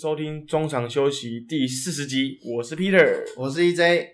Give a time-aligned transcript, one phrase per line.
[0.00, 4.06] 收听中场休息第四十集，我是 Peter，我是 EJ，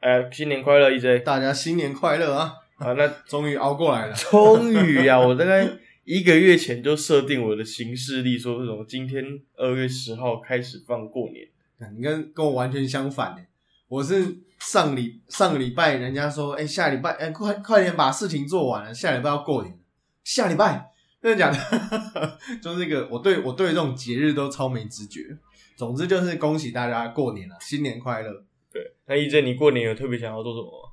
[0.00, 1.24] 呃，新年快乐，EJ！
[1.24, 2.54] 大家新年快乐啊！
[2.76, 5.68] 啊，那 终于熬过来了，终于啊，我大概
[6.04, 9.22] 一个月前就设定我的行事历，说什么今天
[9.56, 11.46] 二月十号开始放过年。
[11.94, 13.42] 你跟跟我完全相反呢，
[13.88, 19.78] 我是上礼上个礼拜人家说，哎，下礼拜，哎，快快点把事情做完了，下礼拜要过年，
[20.24, 20.92] 下礼拜。
[21.26, 22.38] 真的假的？
[22.62, 25.36] 就是这个，我对我对这种节日都超没知觉。
[25.76, 28.44] 总之就是恭喜大家过年了，新年快乐。
[28.72, 30.92] 对，那一真，你过年有特别想要做什么吗？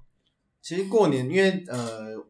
[0.59, 2.25] 其实过年，因为呃，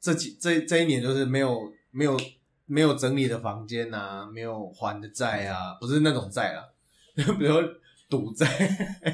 [0.00, 2.18] 这几这这一年就是没有没有
[2.64, 6.64] 没有整理的房间啊，没有还的债啊，不是那种债啦，
[7.38, 7.54] 比如
[8.10, 8.44] 赌债、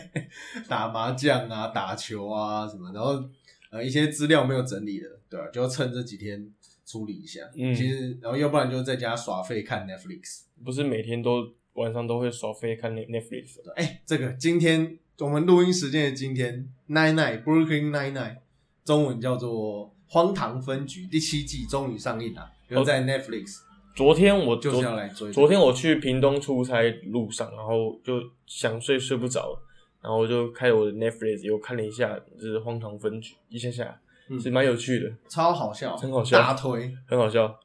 [0.67, 3.23] 打麻将啊、打球啊什么，然后
[3.71, 5.47] 呃一些资料没有整理的，对吧？
[5.53, 6.51] 就要趁这几天。
[6.93, 13.73] 处理一下，嗯，其实然后要不然就在家耍废看 Netflix，不是每天都晚上都会耍废看 Netflix 的。
[13.77, 18.37] 哎，这个今天我们录音时间的今天，Nine Nine Brooklyn Nine Nine，
[18.85, 23.61] 中文叫做《荒唐分局》第七季终于上映了，又在 Netflix。
[23.97, 29.59] 昨天我就是要来追，昨天我去屏东出差路上，然后就想睡睡不着，
[30.03, 33.99] 然后我就开我的 Netflix 又看了一下，就是《荒唐分局》，一下下。
[34.41, 37.59] 是蛮有趣的，超好笑，很好笑，大推，很好笑。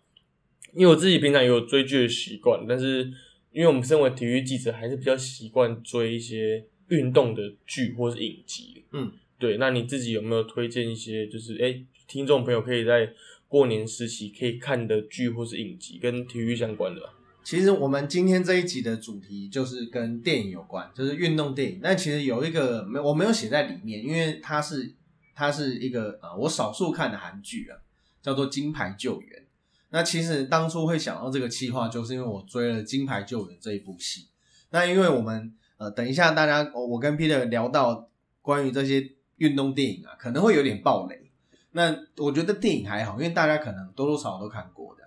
[0.73, 3.11] 因为我自己平常也有追剧的习惯，但是
[3.51, 8.83] 因为我们身为体育记者，还是比较习惯追一些运动的剧或是影集。
[8.91, 9.57] 嗯，对。
[9.57, 13.09] 那你自己有没有推荐一些，就是哎，听众朋友可以在
[13.47, 17.01] 过年时期可以看的剧或是影集，跟体育相关的？
[17.43, 21.79] 其实我们今天这一集的主题就是跟电影有关，就是运动电影。
[21.81, 24.93] 但其实有一个没我没有写在里面，因为它是。
[25.37, 27.77] 它是一个呃，我少数看的韩剧啊，
[28.23, 29.39] 叫做《金牌救援》。
[29.91, 34.29] 那其实当初会想到这个企划，就是因为我追了《金牌救援》这一部戏。
[34.71, 38.09] 那因为我们呃，等一下大家我跟 Peter 聊到
[38.41, 41.29] 关于这些运动电影啊，可能会有点暴雷。
[41.73, 45.03] 那我觉得电影还好，因为大家可能多多少少都看过的。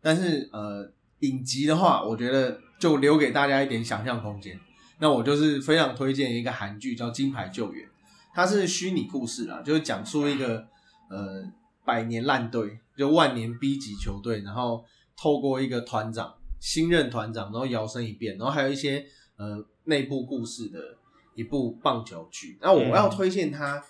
[0.00, 4.58] 但是呃，影集的话，我觉得就留给大家一点想象空间。
[4.98, 7.86] 那我就是非常推荐一个韩剧叫《金牌救援》。
[8.34, 10.66] 它是虚拟故事啦，就是讲述一个
[11.08, 11.44] 呃
[11.84, 14.84] 百年烂队，就万年 B 级球队，然后
[15.16, 19.06] 透过一个团长新任团长，然后摇身一变，然后还有一些
[19.36, 20.78] 呃内部故事的
[21.36, 22.58] 一部棒球剧。
[22.60, 23.82] 那我要推荐他，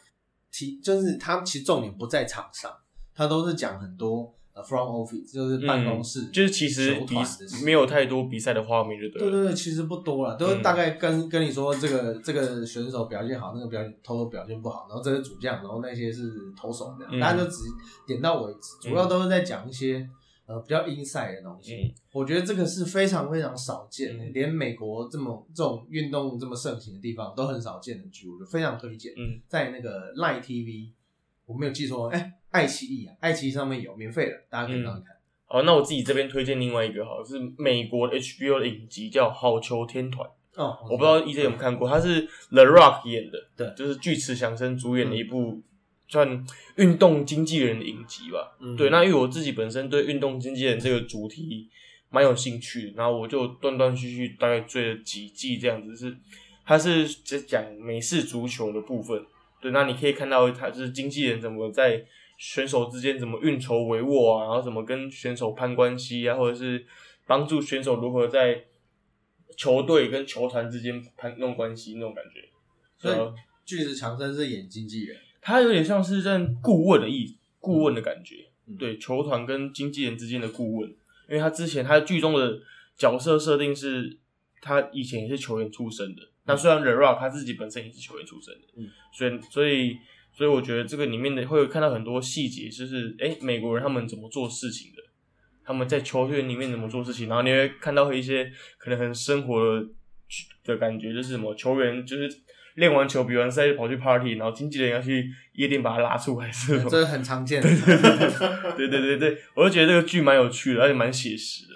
[0.52, 2.70] 提就是他其实重点不在场上，
[3.14, 4.34] 他都是讲很多。
[4.54, 7.16] 呃，from office 就是办公室，就是其实比
[7.64, 9.18] 没有太多比赛的画面，就对。
[9.22, 17.64] 对对对，其实不多了，都是大概跟跟你说这个这个选手表现好，那个表现投手表现不好，然后这是主将，然后那些是投手这样，大家就只
[18.06, 20.08] 点到为止，主要都是在讲一些
[20.46, 21.92] 呃比较 inside 的东西。
[22.12, 29.12] 我觉得这个是非常非常少见的，连美国这么这种运动这么盛行的地方都很少见的剧，我就非常推荐。
[29.16, 30.90] 嗯，在那个 Line TV，
[31.44, 32.34] 我没有记错，哎。
[32.54, 35.16] 爱奇艺啊，爱奇艺上面有免费的，大家可以上去看。
[35.46, 40.28] 好，那我自己这边推荐另外一个，好是美国的 HBO 的影集叫《好球天团》。
[40.62, 45.60] 哦，我不知道 EJ 有没有看过，它是 The Rock 演的，对，就是巨池祥生主演的一部
[46.06, 48.56] 算运动经纪人的影集吧。
[48.78, 51.68] 对，那因为我自己本身对运动经纪人这个主题
[52.08, 56.16] 蛮有兴趣，然后我就断断续续大概追了几季这样子，是
[56.64, 59.26] 它是只讲美式足球的部分。
[59.60, 62.04] 对，那你可以看到他就是经纪人怎么在。
[62.36, 64.44] 选手之间怎么运筹帷幄啊？
[64.44, 66.36] 然后怎么跟选手攀关系啊？
[66.36, 66.84] 或者是
[67.26, 68.64] 帮助选手如何在
[69.56, 72.48] 球队跟球团之间攀弄关系那种感觉。
[72.98, 73.16] 所以
[73.64, 78.46] 巨石强森是演经纪人，他有点像是任顾问的意顾问的感觉。
[78.78, 80.90] 对，球团跟经纪人之间的顾问，
[81.28, 82.60] 因为他之前他剧中的
[82.96, 84.18] 角色设定是
[84.60, 86.22] 他以前也是球员出身的。
[86.44, 89.96] 那虽然 The Rock 他自己本身也是球员出身的，嗯，所以所以。
[90.36, 95.02] 所以我觉得这个里面的会有看到很多细节，就是哎，美国人他们怎么做事情的，
[95.64, 99.86] 他们在球队里面怎么做事情，然后你会看到一些可能很生活的
[100.64, 102.28] 的感觉，就是什么球员就是
[102.74, 107.68] 练完球比完赛就跑去 party，然后经纪人要去夜店把他拉出来，是这是很常见 的。
[108.76, 111.74] 对对对对，我就觉得这个剧蛮有趣的，而且蛮写实的。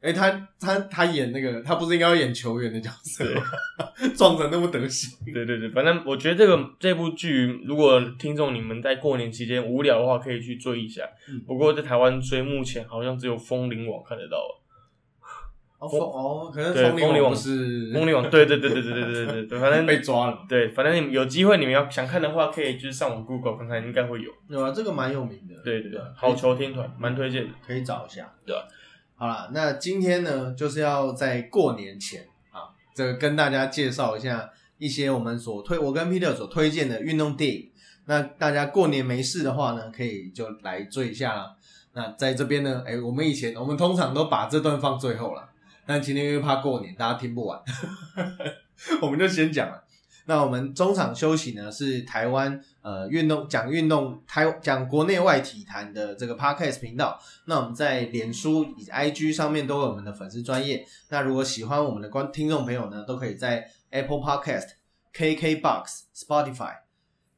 [0.00, 3.42] 哎，他他他演那个，他不是应该要演球员的角色吗？
[4.14, 5.18] 撞成那么德行。
[5.32, 11.02] 对对对，反正我觉得这个这部剧，如果听众你们在过年期间无聊的话，可以去追一下。
[11.46, 14.36] 不过在台湾追，目前好像只有风铃网看得到。
[15.78, 20.38] 哦哦，可能风铃网是风铃网，对对对对对对对对对，反正 被抓了。
[20.48, 24.30] 对，反正你们有机会，你们要想看的话，可以就是上网 Google 看看，应该会有。
[24.48, 25.54] 有啊，这个蛮有名的。
[25.62, 28.32] 对对对，好球天团蛮推荐的，可以找一下。
[28.46, 28.62] 对吧？
[29.18, 37.70] 好了，那今天呢，就是要在过年前啊，这个跟大家介绍一下一些我们所推，我跟 Peter 所推荐的运动电影。
[38.04, 41.56] 那大家过年没事的话呢，可以就来追一下啦。
[41.94, 45.48] 那在这边呢，哎，我们以前我们通常都把这段放最后了，
[45.86, 47.58] 但今天因为怕过年大家听不完，
[49.00, 49.82] 我们就先讲了。
[50.28, 57.18] 那我们中场休息呢，是台湾呃运动讲运动台讲国内外体坛的这个 podcast 频道。
[57.46, 60.84] 那我们在脸书以及 IG 上面都有我们的粉丝专业。
[61.08, 64.70] 那如果喜欢我们的观听众朋友呢，都可以在 Apple Podcast、
[65.14, 65.84] KKBox、
[66.14, 66.72] Spotify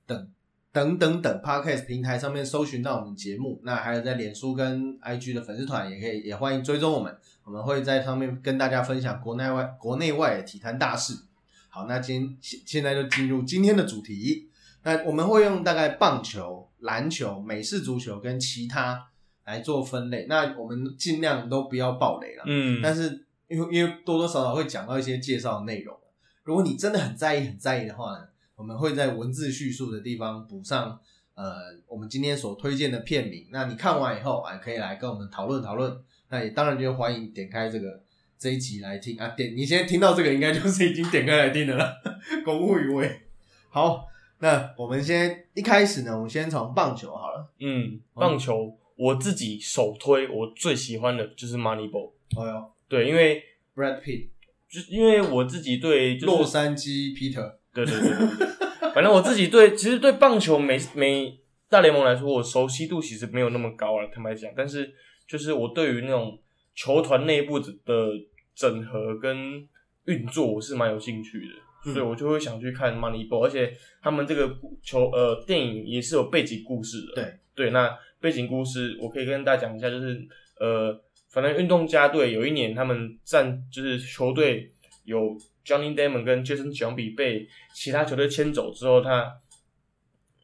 [0.07, 0.31] 等
[0.73, 3.61] 等等等 podcast 平台上面搜寻到我们节目。
[3.65, 7.15] 那还有在脸书跟 IG 的粉丝团也可以，也欢迎追踪我们。
[7.45, 11.28] 我们会在上面跟大家分享国内外国内外的体坛大事。
[11.71, 14.49] 好，那今现现在就进入今天的主题。
[14.83, 19.07] 那我们会用大概棒球、篮球、美式足球跟其他
[19.45, 20.27] 来做分类。
[20.29, 22.45] 那我们尽量都不要爆雷了。
[22.47, 25.95] 嗯，但是因为因为多多少少会讲到一些介绍内容。
[26.43, 30.99] 如果你真的很在意、很在意的话呢，我们会在文字叙述的地方补上
[31.35, 31.57] 呃
[31.87, 33.49] 我们今天所推荐的片名。
[33.51, 35.97] 那你看完以后啊，可以来跟我们讨论讨论。
[36.31, 38.03] 那也当然就欢迎点开这个。
[38.39, 41.93] 这一集来听啊，点你现在听到这个，应该就是已经点开来听的了。
[42.45, 43.23] 公务于位，
[43.69, 44.07] 好，
[44.39, 47.51] 那我们先一开始呢，我们先从棒球好了。
[47.59, 52.13] 嗯，棒球我自己首推，我最喜欢的就是 Moneyball。
[52.37, 53.43] 哦哟，对，因为
[53.75, 54.29] Brad Pitt，
[54.71, 58.47] 就因为我自己对洛杉矶 Peter，对对对对，
[58.95, 64.49] 反正我自己对，其实对棒球美美大联盟来说，我熟悉度其实没有那么高了，坦白讲。
[64.57, 64.95] 但是
[65.27, 66.39] 就是我对于那种。
[66.79, 68.13] 球团内部的
[68.55, 69.67] 整合跟
[70.05, 77.15] 运作，我是蛮有兴趣的，所以我就会想去看 Moneyball，而且他们这个球呃电影也是有背景故事的。
[77.17, 80.25] 对对，那背景故事我可以跟大家讲一下，就是
[80.61, 80.97] 呃，
[81.33, 84.71] 反正运动家队有一年他们战就是球队
[85.05, 85.37] 有
[85.67, 89.35] Johnny Damon 跟 Jason 奖比被其他球队牵走之后，他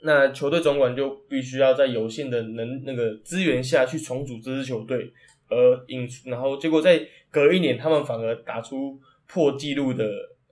[0.02, 5.12] 那球队总管就必须要在有限的能那个资源下去重组这支球队。
[5.48, 10.04] 而引，然后结果在隔一年，他们反而打出破纪录的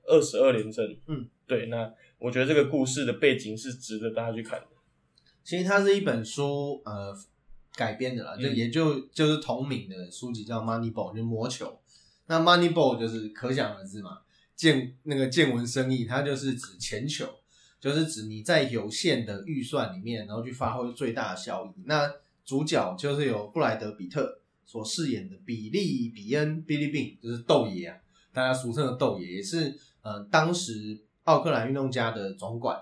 [0.07, 0.97] 二十二连胜。
[1.07, 4.67] 嗯，对，那我觉得这个故事的背景是值得大家去看的。
[5.45, 7.13] 其实它是一本书，呃，
[7.75, 11.81] 改编的啦，就也就就是同名的书籍叫《Moneyball》，就魔球。
[12.27, 14.21] 那 Moneyball 就是可想而知嘛，
[14.55, 17.27] 见那个见闻生意，它就是指钱球，
[17.81, 21.83] 就是指你在有限的预算里面，然后去发挥最大的效益。
[21.87, 22.13] 那
[22.45, 24.41] 主角就是有布莱德比特。
[24.65, 27.97] 所饰演的比利比恩 Billy Bean 就是豆爷啊，
[28.33, 32.79] 大家俗称的豆爷，也是呃当时奥克兰运动家的总管。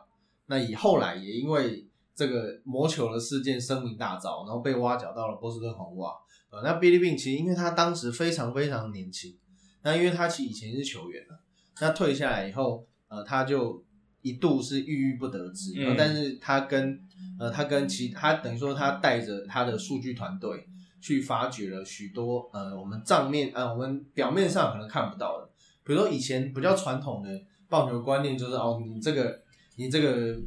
[0.46, 6.12] 那以后来也因为这个魔球的事件声名大噪，然后被挖角到了波士顿红袜。
[6.50, 9.36] 呃，那 Billy Bean 其实因为他当时非常非常年轻，
[9.82, 11.40] 那因为他其实以前是球员了，
[11.80, 13.82] 那退下来以后，呃，他就
[14.22, 15.72] 一度是郁郁不得志。
[15.76, 15.94] 嗯。
[15.96, 17.00] 但是他跟
[17.38, 20.66] 呃他跟其他等于说他带着他的数据团队。
[21.00, 25.48] 去发掘了许多呃，我们账面呃，我们表面上可能看不到的，
[25.82, 29.42] 比如说以前比较传统的棒球观念就是哦，你这个
[29.76, 30.38] 你这个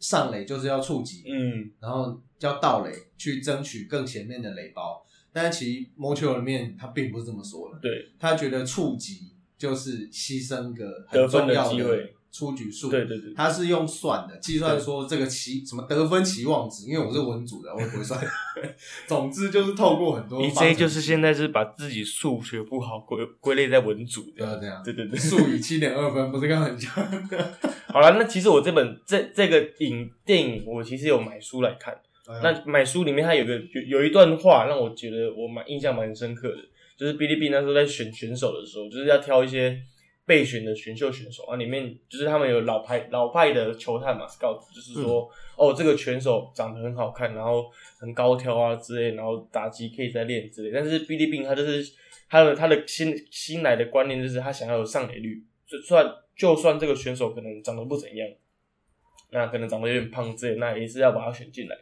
[0.00, 12.15] 上垒就是要触及，嗯，然后要盗垒去争取更前面的垒包，但是其实魔球里面他并不是这么说的，对他觉得触及就是牺牲个很重要的机会。
[12.36, 18.20] 出局数，对对对，他是用算的计算，说这个期什么得分期望值，因为我是文组的，我不会算。
[19.08, 27.02] 总之就是透过很多，你这就是现在是把自己数学不好归归类在文组的，这样，对对对，数语七点二分，不是刚很强。
[27.88, 31.98] 好了，那其实我这本这这个影电影，我其实有买书来看。
[32.42, 36.58] 那买书里面它有个有有一段话让我觉得我蛮印象蛮深刻的，
[36.98, 39.80] 就是哔哩哔哩那时候在选选手的时候，就是要挑一些。
[40.26, 50.70] 备选的选秀选手啊，里面就是他们有老派老派的球探嘛，scout，就是说，哦，这个选手长得很好看，然后很高挑啊之类，然后打击可以再练之类。
[50.74, 51.92] 但是 B D B 他就是
[52.28, 56.04] 他的他的新新来的观念就是他想要有上垒率，就算
[56.34, 58.28] 就算这个选手可能长得不怎样，
[59.30, 61.76] 那可能长得有点胖之类，那也是要把他选进来。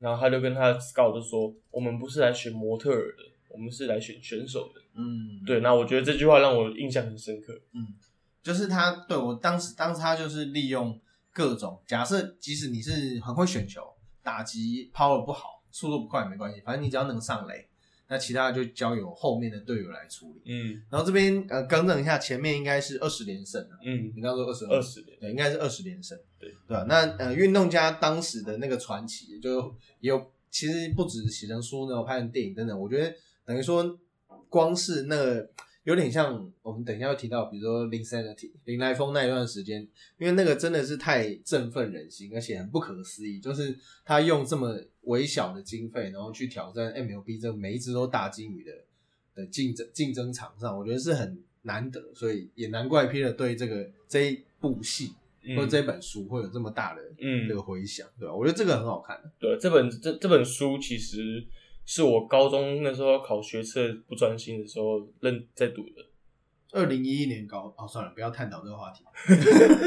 [0.00, 4.80] 然后他就跟他 scout 就说，我们不是来选模特儿的，我们是来选选手的。
[4.96, 7.52] 嗯，对，那我觉得这句话让我印象很深刻。
[7.72, 7.86] 嗯，
[8.42, 11.00] 就是他对我当时，当时他就是利用
[11.32, 13.82] 各种假设，即使你是很会选球，
[14.22, 17.66] 打击 power 不好，速度不快没关系，反正你只要能上垒，
[18.08, 20.42] 那其他的就交由后面的队友来处理。
[20.44, 23.74] 嗯，然后这边呃更正一下，前面应该是二十连胜啊。
[23.84, 26.16] 嗯，你刚刚说二十二十连，对，应该是二十连胜。
[26.38, 26.84] 对，对吧？
[26.88, 33.12] 那呃，运动家当时的那个传奇，就也有其实不止写成书呢，拍成电影等等，我觉得
[33.44, 33.98] 等于说。
[34.54, 35.50] 光是那个
[35.82, 39.82] 有点像我们等一下要提到，比如说林 Sanity 林来疯那一段时间，
[40.16, 48.72] 因为那个真的是太振奋人心，而且很不可思议，就是他用这么微小的经费，然后去挑战 MLB 这每一支都大金鱼的
[49.34, 55.10] 的竞争竞争场上，我觉得是很难得，所以也难怪 Peter 对这个这一部戏。
[55.54, 58.34] 或者这本书会有这么大的嗯这个回响，对吧？
[58.34, 59.20] 我觉得这个很好看。
[59.38, 61.46] 对，这本这这本书其实
[61.84, 66.04] 是我高中那时候考学测不专心的时候认在读的。
[66.72, 69.04] 二零一一年高哦，算了，不要探讨这个话题。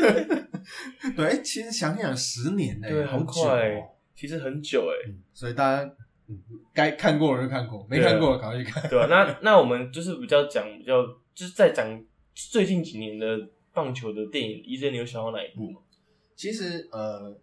[1.18, 5.96] 对，其实想想十年呢，对，好快哦。，其实很久哎，嗯所以大家
[6.28, 6.42] 嗯
[6.74, 8.90] 该看过的就看过，没看过的赶快去看。
[8.90, 9.08] 对吧？
[9.08, 12.02] 那那我们就是比较讲比较，就是在讲
[12.34, 15.82] 最近几年的棒球的电影，医生你有想到哪一部吗？
[16.38, 17.38] 其实呃，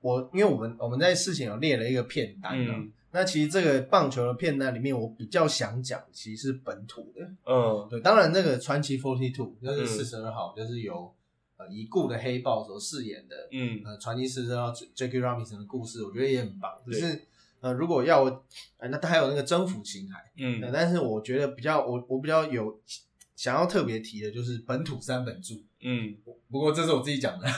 [0.00, 7.28] 我因为我们我们在事情有列了一个片单啊，嗯那其实这个棒球的片段里面，我比较想讲其实是本土的。
[7.44, 11.12] 嗯对，当然那个传奇 Forty Two 就是嗯四十二号，就是由
[11.56, 16.70] 呃已故的黑豹所饰演的嗯呃传奇四十二号 Jackie Robinson 的故事，我觉得也很棒。
[16.86, 17.26] 只是
[17.60, 18.44] 呃，如果要我，
[18.76, 22.80] 呃，那他还有那个征服情海，对嗯但是我觉得比较我我比较有
[23.34, 25.54] 想要特别提的就是本土三本柱。
[25.80, 26.16] 嗯
[26.48, 27.48] 不过这是我自己讲的，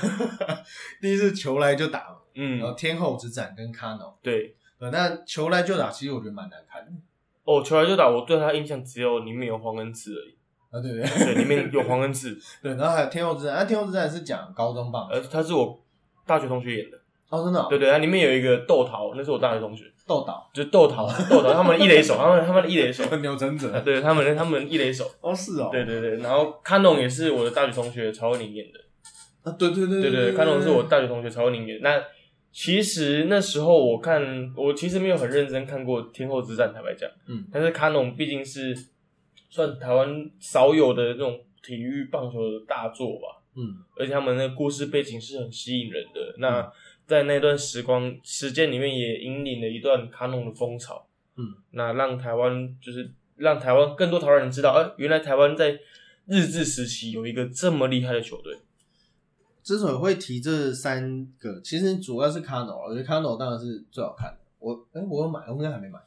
[1.02, 4.56] 第一是球来就打嘛，然后嗯，天后之战跟 Cano，对。
[4.80, 6.90] 对，那球来就打其实我觉得蛮难看的
[7.44, 10.34] 哦，球来就打，我对他印象只有里面有黄恩赐而已。
[10.70, 11.34] 啊，对不对？
[11.34, 15.78] 对，里面有黄恩赐， 对，然后还有天后之战，那、天后之战是讲高中棒球呃，他是我
[16.24, 16.96] 大学同学演的。
[17.28, 23.04] 哦，真的、哦，对对，它里面有一个豆桃，那是我大学同学，豆岛就是豆桃，豆桃他们的一垒手，他们他们的一垒手，
[23.84, 28.80] 对他们他们的一垒手，哦是哦，对对对，然后康农也是我的大学同学曹文宁演的，
[29.48, 31.88] 啊对对对对对，康农是我大学同学曹文宁演的。
[31.88, 32.02] 那
[32.52, 38.76] 其实那时候我看，我其实没有很认真看过《天后之战》，坦白讲，嗯，但是卡农毕竟是
[39.48, 46.34] 算台湾少有的那种体育棒球的大作吧，嗯而且他们的故事背景是很吸引人的。
[46.38, 46.72] 那
[47.06, 51.06] 在那段时光时间里面，也引领了一段卡农的风潮。
[51.36, 55.78] 嗯，那让台湾就是让台湾更多台湾人知道，哎、原来台湾在
[56.26, 58.56] 日治时期有一个这么厉害的球队。
[59.70, 64.38] 之所以会提这三个，其实主要是 Cano，我觉得 Cano 当然是最好看的。
[64.58, 66.00] 我哎、我有买，我应该还没买。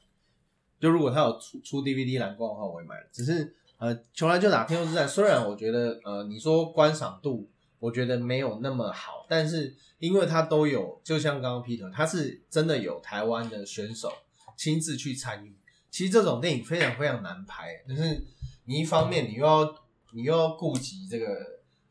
[0.81, 3.07] 就如果他有出出 DVD 蓝光的话，我会买的。
[3.09, 7.47] 只是呃，球来就打天后之战，虽然我觉得呃，你说观赏度，
[7.79, 14.11] 我觉得没有那么好，但是因为它都有，就像刚刚 Peter，他是真的有台湾的选手
[14.57, 15.55] 亲自去参与。
[15.89, 18.21] 其实这种电影非常非常难拍，就是
[18.65, 19.73] 你一方面你又要
[20.11, 21.25] 你又要顾及这个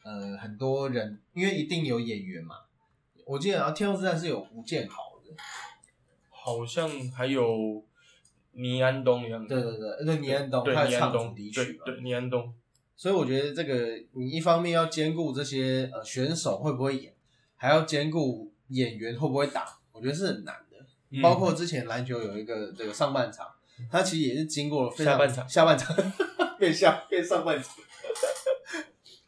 [0.05, 2.57] 呃很多人，因为一定有演员嘛。
[3.25, 5.35] 我记得啊，《天后之战》是有吴建豪的，
[6.29, 7.85] 好像还有
[8.53, 12.53] 倪安东一样的，对对对，那倪安东对他唱主倪安东，题曲嘛，对对倪安东，
[12.97, 17.15] 所以我觉得这个你一方面要兼顾这些呃选手会不会演，
[17.57, 20.79] 还要兼顾演员会不会打，我觉得是很难的。
[21.11, 23.47] 嗯包括之前篮球有一个这个上半场，
[23.91, 25.97] 他其实也是经过了非常下半场下半场
[26.59, 27.75] 变下变上半场，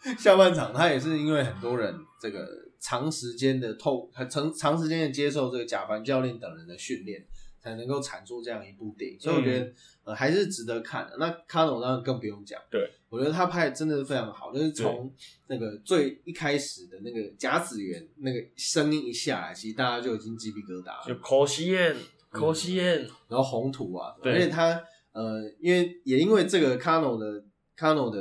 [0.18, 2.46] 下半场他也是因为很多人这个
[2.78, 7.24] 长时间的透很长长时间的接受这个贾凡教练等人的训练，
[7.58, 9.72] 才能够产出这样一部电影，所以我觉得、
[10.04, 11.16] 呃还是值得看的。
[11.18, 12.90] 那卡农当然更不用讲，对。
[13.08, 15.10] 我觉得他拍的真的是非常好，就是从
[15.46, 21.04] 那个最一开始的那个甲子园那个声音一下来，其实大家就已经鸡皮疙瘩了。
[21.06, 21.94] 就可惜燕，
[22.30, 24.82] 口西燕，然后红土啊，而且他
[25.12, 27.44] 呃，因为也因为这个 Cano 的
[27.78, 28.20] Cano 的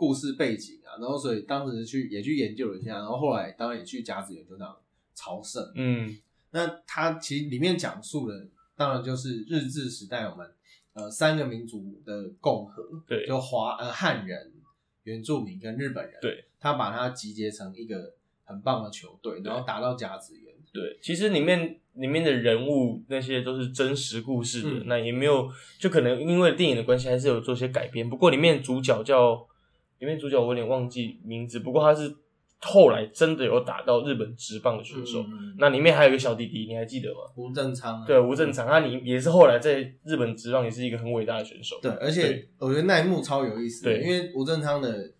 [0.00, 4.74] 故事背景啊，然后所以当时去也去研究了一下，然后后来当然也去甲子园就这样
[5.14, 5.62] 朝圣。
[5.74, 6.16] 嗯
[6.52, 10.50] 那他其实里面讲述的当然就是日治时代我们
[10.94, 14.54] 呃三个民族的共和，对就华呃汉人、
[15.02, 18.14] 原住民跟日本人，对，他把它集结成一个
[18.44, 20.54] 很棒的球队，然后打到甲子园。
[20.72, 28.08] 对，其实里面里面的人物那些都是真实故事的，嗯那也没有，就可能因为电影的关系，还是有做些改编。
[28.08, 29.48] 不过里面主角叫，
[30.00, 32.14] 里面主角我有点忘记名字，不过他是
[32.62, 35.20] 后来真的有打到日本职棒的选手。
[35.20, 37.20] 嗯，那里面还有一个小弟弟，你还记得吗？
[37.36, 41.78] 吴正昌啊，对，吴正昌，他你也是后来在日本职棒也是一个很伟大的选手。
[41.80, 45.12] 对，而且我觉得那一幕超有意思因为吴正昌的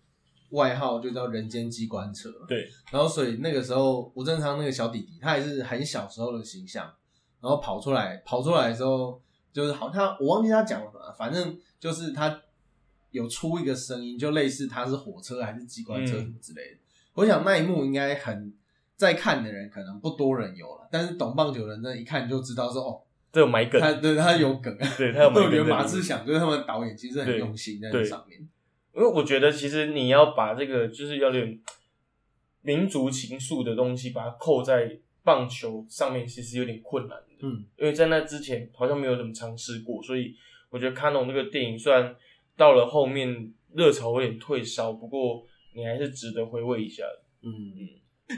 [0.49, 6.91] 外号就叫人间机关车，对，然后所以那个时候吴正昌那个小弟弟，他也是很小时候的形象，
[7.39, 9.21] 然后跑出来，跑出来的时候
[9.53, 12.41] 就是好，他我忘记他讲了什么，反正就是他
[13.11, 16.77] 有出一个声音，就类似他是火车还是机关车嗯什么之类的。
[17.13, 18.53] 我想那一幕应该很
[18.95, 23.01] 在看的人可能不多人有了，但是懂棒球的人那一看就知道说哦，
[23.31, 25.67] 这有埋梗，他对他有梗， 对他有埋 我觉得梗在里面。
[25.69, 28.39] 马志祥就是他们导演其实很用心在这上面。
[28.93, 31.59] 因为我觉得其实你要把这个就是要有点
[32.61, 37.25] 民族情愫的东西，把它扣在棒球上面，其实有点困难的。
[37.41, 40.35] 嗯，因为在那之前好像没有怎么尝试过，所以
[40.69, 42.13] 我觉得《卡农》这个电影虽然
[42.61, 47.23] 到了后面热潮有点退烧，不过你还是值得回味一下的。
[47.41, 47.49] 嗯，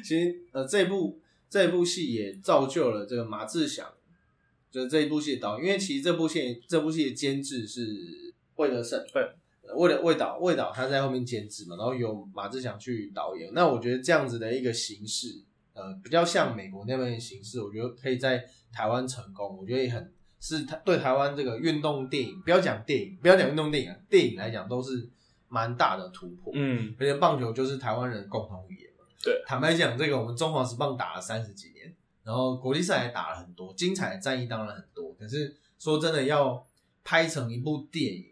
[0.01, 3.85] 其实呃，这部这部戏也造就了这个马志祥，
[4.71, 9.21] 就是这一部戏的导演，因为其实这部戏这部戏的监制是魏德胜，对
[9.67, 13.51] 呃，魏德魏导魏导他在后面监制嘛，然后由马志祥去导演。
[13.53, 25.09] 那我觉得这样子的一个形式，呃，比较像美国那边的形式，我觉得可以在台湾成功，我觉得也很是台对台湾这个运动电影，不要讲电影，不要讲运动电影啊，电影来讲都是
[25.47, 26.51] 蛮大的突破。
[26.53, 29.05] 嗯，而且棒球就是台湾人共同语言嘛。
[29.23, 31.95] 对，坦白讲，这个我们中华职棒打了三十几年，
[32.25, 35.13] 然后国际赛也打了很多，精彩的战役当然很多。
[35.13, 36.61] 可是说真的，要
[37.05, 38.25] 拍成一部电影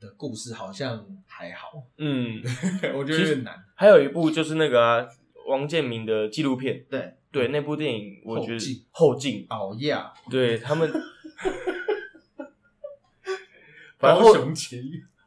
[0.00, 2.42] 的故事，好像还好，嗯，
[2.92, 3.62] 我觉得有点难。
[3.76, 5.06] 还有一部就是那个啊，
[5.48, 9.96] 王建民的纪录片，对，对那部电影，我觉得后劲后劲，熬夜，
[10.28, 10.90] 对他们，
[13.98, 14.34] 反正后。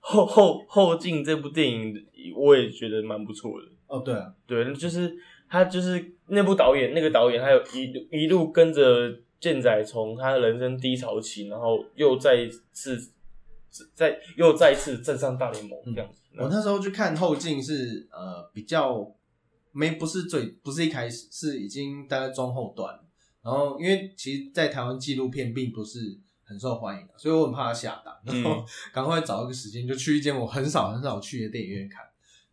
[0.01, 2.03] 后后后进这部电影，
[2.35, 3.67] 我也觉得蛮不错的。
[3.85, 5.15] 哦，对啊，对，就是
[5.47, 13.11] 他就是那部导演，那个导演，他有一一路跟着健仔从他的人生低潮期，然后又再次
[13.93, 16.21] 再又再次站上大联盟这样子。
[16.39, 19.15] 我那时候去看后进是呃比较
[19.71, 23.03] 没不是最不是一开始是已经大概中后段了，
[23.41, 32.03] 然后因为其实，在台湾纪录片并不是很受欢迎的，所以我很怕它下档，然后 赶快找一个时间就去一间我很少很少去的电影院看，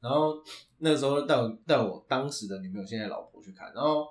[0.00, 0.34] 然后
[0.78, 4.06] 那时候带我带我当时的女朋友现在老婆去看，然后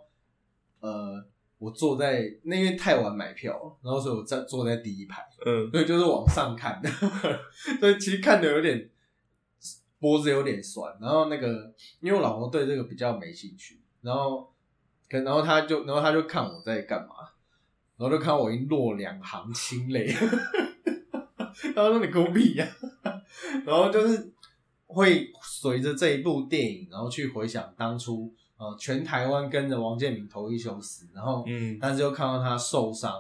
[0.80, 1.24] 呃
[1.58, 5.22] 我坐在那因为太晚买票，然后所以我在坐在第一排。
[5.46, 6.82] 嗯所以就是往上看，
[7.80, 8.90] 所以其实看的有点
[10.00, 10.92] 脖子有点酸。
[11.00, 14.52] 然后那个，因为我老婆对这个比较没兴趣，然后
[15.10, 17.14] 可然后他就然后他就看我在干嘛，
[17.98, 20.06] 然后就看我已经落两行清泪，
[21.74, 22.68] 然后说你狗屁呀，
[23.66, 24.32] 然后就是
[24.88, 33.14] 会随着这一部电影，然后去回想当初呃全台湾跟着王建民投一休死，然后嗯但是又看到他受伤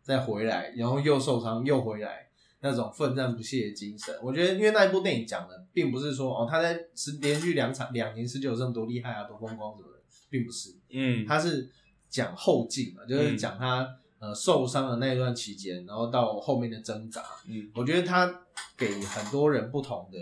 [0.00, 2.28] 再回来，然后又受伤又回来，
[2.60, 9.91] 那种奋战不懈的精神，我觉得因为那一部电影讲的，并不是说哦他在十连续两场两年十九胜多厉害啊多风光什么的，
[10.32, 11.24] 并不是，嗯。
[11.26, 11.68] 他是
[12.08, 13.86] 讲后劲嘛，就是讲他、
[14.18, 17.70] 呃受伤的那一段期间，然后到后面的挣扎，嗯。
[17.74, 18.42] 我觉得他
[18.76, 20.18] 给很多人不同的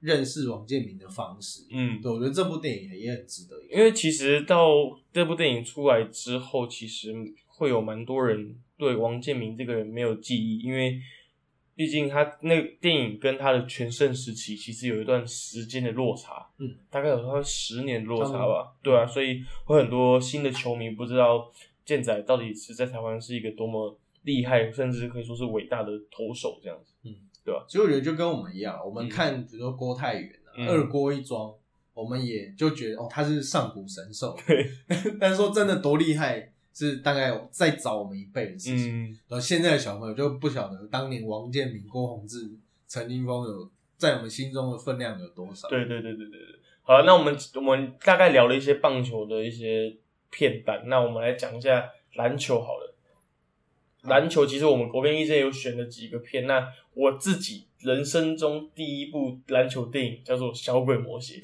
[0.00, 4.66] 认识王建民的方式，嗯，对我觉得这部电影也很值得，因为其实到
[5.12, 7.12] 这部电影出来之后，其实
[7.48, 10.98] 会有蛮多人对王建民这个人没有记忆，因为
[11.80, 21.50] 毕竟他那个电影跟他的全盛时期其实有一段时间的落差，嗯，大概有他十年的落差吧，对啊，所以会很多新的球迷不知道
[21.86, 26.92] 健仔到底是在台湾是一个多么厉害，甚至可以说是伟大的投手这样子，
[27.66, 29.08] 其实我觉得就跟我们一样，我们嗯。
[29.08, 30.68] 看比如说郭泰源啊，嗯。
[30.68, 31.50] 二郭一庄，
[31.94, 34.66] 我们也就觉得哦他是上古神兽，对，
[35.18, 39.04] 但是说真的多厉害，是大概再早我们一辈的事情。
[39.04, 42.50] 嗯，然后现在的小朋友就不晓得当年王建民、郭宏志、
[42.88, 45.68] 陈金峰有在我们心中的分量有多少。
[45.68, 46.60] 对对对对对对。
[46.82, 49.94] 好了，那我们我们大概聊了一些棒球的一些
[50.30, 52.94] 片段，那我们来讲一下篮球好了。
[54.02, 61.40] 篮球其实我们国边医生有选了几个片，那我自己人生中第一部篮球电影叫做《小鬼魔鞋》，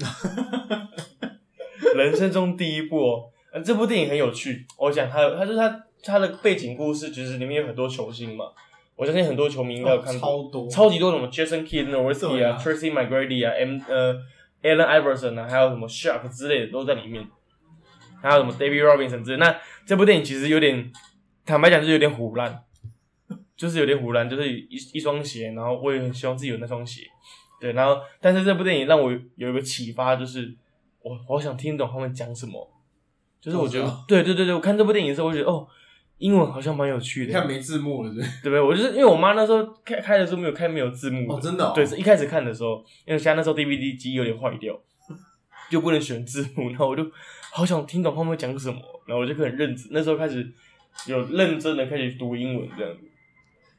[1.94, 3.30] 人生中第一部哦。
[3.56, 8.44] 呃这部电影很有趣，我讲它，它就是它它的背景故事，就是里面有很多球星嘛。
[8.94, 14.14] 我相信很多球迷应该有看过，超多超级多什么 Jason Kidd、Nowitzki 啊、对啊 Tracy McGrady 啊、M 呃
[14.62, 17.26] Allen Iverson 啊，还有什么 Shark 之类的都在里面，
[18.20, 19.46] 还有什么 David Robinson 之类的。
[19.46, 20.92] 那这部电影其实有点，
[21.46, 22.62] 坦白讲就是有点胡乱，
[23.56, 27.06] 就是有点胡乱，就是一一双鞋，然后我也很希望自己有那双鞋，
[27.58, 30.54] 对，然后但是这部电影让我有一个启发，就是
[31.00, 32.70] 我我想听懂他们讲什么，
[33.46, 35.64] 就是我觉得，对对对对，我看这部电影的时候，我觉得哦，
[36.18, 38.30] 英文好像蛮有趣的，你看没字幕了是不是？
[38.42, 38.60] 对 不对？
[38.60, 41.72] 我就是因为我妈那时候开开的时候没有开没有字幕哦，真的、哦。
[41.72, 44.76] 对，是一开始看的时候，因为现在那时候 DVD 机有点坏掉，
[45.70, 47.08] 就不能选字幕，然后我就
[47.52, 50.44] 好想听懂他们讲什么，然后我就很认真，那时候开始
[51.06, 53.00] 有认真的开始读英文这样子。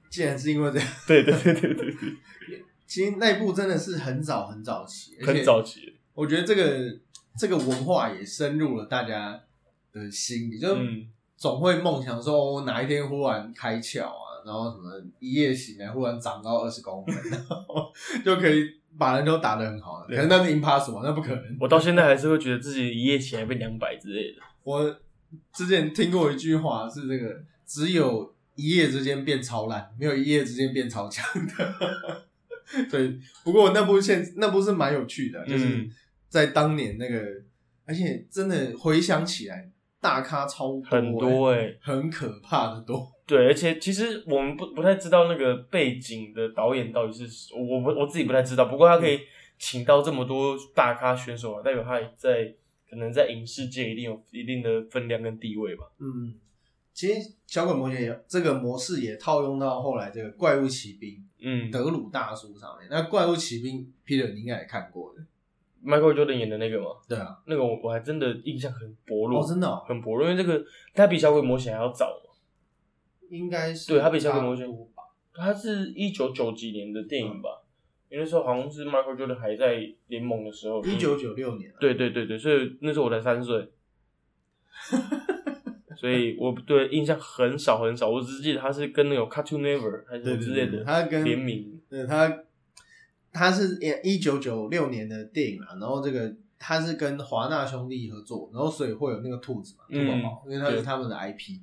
[0.09, 5.93] 竟然是因为这样， 对对对对对对，其实那一部真的是很早很早期，很早期。
[6.13, 6.97] 我觉得这个
[7.37, 9.37] 这个文化也深入了大家
[9.97, 11.07] 的心里，就、嗯
[11.39, 17.93] 总会梦想说，我哪一天忽然开窍啊，然后什么一夜醒来忽然长高二十公分， 然后
[18.25, 18.65] 就可以
[18.97, 20.03] 把人都打得很好。
[20.07, 21.57] 可能那是 impossible，那不可能。
[21.59, 24.41] 我到现在还是会觉得自己一夜起来变两百之类的。
[24.63, 24.99] 我
[25.53, 32.25] 之前听过一句话是这个：只有一夜之间变超烂，没有一夜之间变超强的。
[32.89, 35.87] 对，不过那部现那部是蛮有趣的，就是
[36.29, 37.23] 在当年那个，
[37.85, 43.11] 而且真的回想起来，大咖超多很多哎、很可怕的多。
[43.25, 49.19] 对，而且其实我们不不太知道那个背景的导演到底是我我我自己不太知道，不过他可以
[49.59, 52.53] 请到这么多大咖选手啊，代表他也在
[52.89, 55.83] 可能在影视界一定有一定的分量跟地位吧。
[55.99, 56.35] 嗯，
[56.93, 62.87] 其实小鬼魔也这个模式也套用到后来这个怪物骑兵嗯德鲁大叔上面。
[62.89, 65.21] 那怪物骑兵 Peter 你应该也看过的，
[65.87, 70.61] ，Michael Jordan 演的那个嘛，对啊，那个我我还真的印象很薄弱，哦，真的、哦，很薄弱，因为这个
[70.93, 72.33] 他比小鬼魔仙还要早嘛，
[73.29, 75.03] 应该是对他比小鬼魔先差不多吧。
[75.33, 77.61] 他是一九九几年的电影吧，
[78.09, 83.69] 因为那时候好像是 Michael Jordan 还在联盟的时候，一九九六年、啊，对对对对，所以那时候我才三岁，
[85.95, 92.43] 所以我对印象很少很少，我只记得他是跟那个 Cartoon Network 还是之类的他跟联名，对他
[93.33, 101.59] 他是一九九六年的电影啊，然后这个他是跟华纳兄弟合作，然后所以会有那个兔子嘛，兔宝宝，因为他是他们的 IP。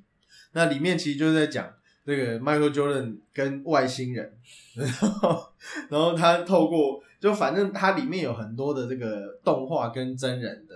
[0.53, 1.69] 那里面其实就是在讲
[2.05, 4.37] 这个 Michael Jordan 跟外星人，
[4.75, 5.53] 然 后
[5.89, 10.75] 然后他透过就反正它里面有很多的这个动画跟真人的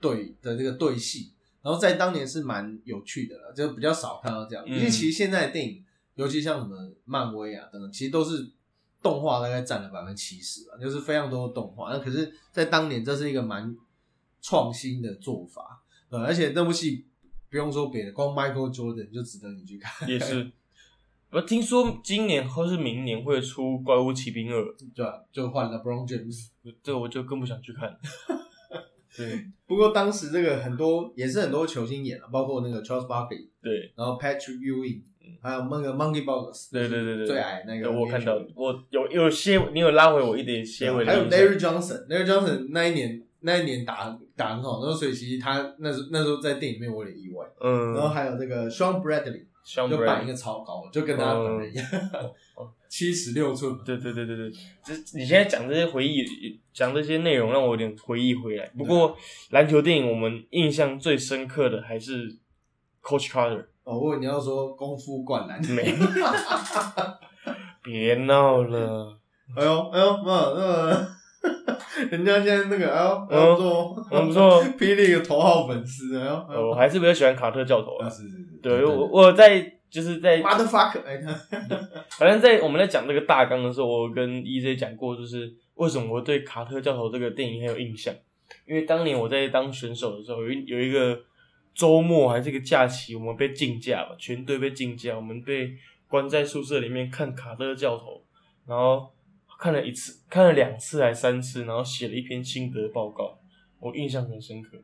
[0.00, 5.82] 对的这个对戏，然后在当年是蛮有趣的了，就比较少看到这样，嗯因为其实现在的电影，
[6.14, 8.50] 尤其像什么漫威啊等等，其实都是
[9.02, 11.90] 动画大概占了百分之七十吧，就是非常多的动画。
[11.92, 13.76] 那可是，在当年这是一个蛮
[14.40, 17.06] 创新的做法，呃，而且那部戏
[17.50, 20.50] 不用说别的，光 Michael Jordan 就值得你去看，也是。
[21.30, 24.60] 我听说今年或是明年会出《怪物骑兵二》，
[24.94, 25.24] 对吧？
[25.32, 26.48] 就换了 LeBron James。
[26.82, 27.98] 这我就更不想去看。
[29.16, 35.02] 对不过当时这个很多也是很多球星演了，包括那个 Charles Barkley，对然后 Patrick Ewing，
[35.40, 47.44] 还有那个 Monkey Box，对对对对，最矮那个我看到我有有些你有拉回我一点些微还有 Larry Johnson，Larry Johnson 那一年那一年打打很好，然后所以其实他那时那时候在电影里面我有点意外。
[47.60, 51.86] 嗯，然后还有这个 Sean Bradley 像就扮一个超高，就跟他本人一样。
[52.56, 53.76] 哦， 七十六寸。
[53.84, 54.50] 对对对对对，
[54.84, 56.24] 这你现在讲这些回忆，
[56.72, 58.70] 讲这些内容，让我有点回忆回来。
[58.76, 59.16] 不过
[59.50, 62.36] 篮球电影，我们印象最深刻的还是
[63.02, 63.64] Coach Carter。
[63.84, 65.60] 哦，我以为你要说功夫灌篮。
[65.66, 65.92] 没，
[67.82, 69.18] 别闹了，
[69.56, 71.08] 哎 呦哎呦，妈，那个
[72.10, 74.62] 人家现在那个哎呦，哎嗯呦不错，很不错。
[74.78, 78.08] 霹雳的头号粉丝，哎呦，哎呦我还是比较喜欢卡特教头啊啊。
[78.10, 79.60] 是是是，对我，我在
[79.90, 81.34] 就是在 motherfucker，哎他，
[82.18, 88.14] 反正在我们在讲这个大纲的时候，我跟 EJ 讲过，就是为什么我对卡特教头这个电影很有印象。
[88.66, 91.18] 因为当年我在当选手的时候，有一有一个
[91.74, 95.74] 周末还是一个假期，我们被禁驾吧，全队被禁驾，我们被
[96.08, 98.22] 关在宿舍里面看卡特教头，
[98.66, 99.10] 然后
[99.58, 103.38] 看了一次，看了两次还三次，然后写了一篇心得报告，
[103.80, 104.78] 我印象很深刻。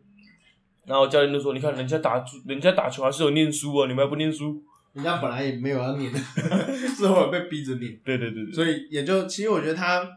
[0.87, 6.11] 然后教练就说：“你看人家打人家打球还是有念书啊，你们还不念书人家本来也没有要念，
[6.97, 10.09] 是后来被逼着念，？”对对对对，所以也就其实我觉得他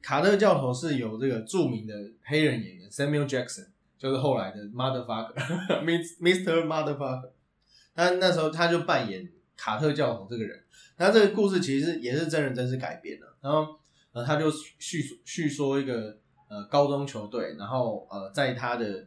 [0.00, 3.66] 卡特教头是有这个著名的黑人演员 Samuel Jackson，
[4.02, 6.66] 就是后来的 Motherfucker，Mr.
[6.66, 7.30] Motherfucker，
[7.94, 10.60] 他那时候他就扮演卡特教头这个人。
[10.96, 13.78] 那这个故事其实也是真人真事改编的，然后
[14.10, 19.06] 呃他就叙叙说一个呃高中球队，然后呃在他的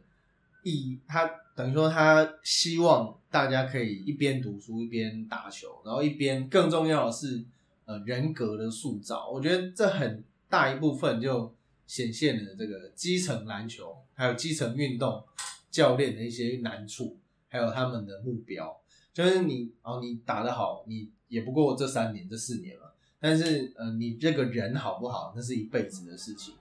[0.62, 7.44] 意他等于说他希望大家可以一边读书一边打球，然后一边更重要的是
[7.84, 9.28] 呃人格的塑造。
[9.28, 11.54] 我觉得这很大一部分就
[11.86, 15.24] 显现了这个基层篮球还有基层运动
[15.70, 17.18] 教练的一些难处，
[17.48, 18.80] 还有他们的目标。
[19.12, 22.84] 就是你哦，你打得好，你也不过这三年这四年嘛。
[23.18, 26.54] 但是呃，你这个人好不好，那是一辈子的事情。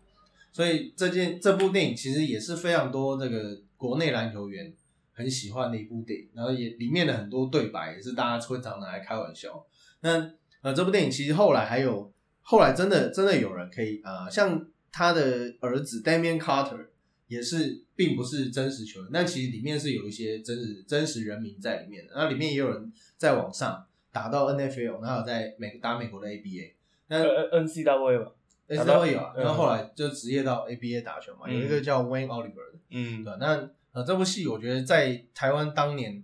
[0.51, 4.73] 所以这件这部电影其实也是非常多这个国内篮球员
[5.11, 9.65] 很喜欢的一部电影，然后也里面的很多对白也是大家会常拿来开玩笑。
[9.99, 12.09] 那呃，这部电影其实后来还有
[12.41, 14.65] 后来真的真的有人可以呃，像
[14.97, 16.85] 他的儿子 Damian Carter
[17.27, 22.13] 也是并不是真实球员，但其实里面是有一些真实真实人名在里面的。
[22.15, 26.71] 那里面也有人在网上打到 NFL，然后有在美打美国的 ABA。
[27.07, 28.31] 那呃 N C W 吧
[28.67, 33.33] ，S 打到 W 有啊，嗯然后后来就职业到 ABA 打球嘛，嗯有一个叫 Wayne Oliver 的，嗯对？
[33.37, 36.23] 那呃，这部戏我觉得在台湾当年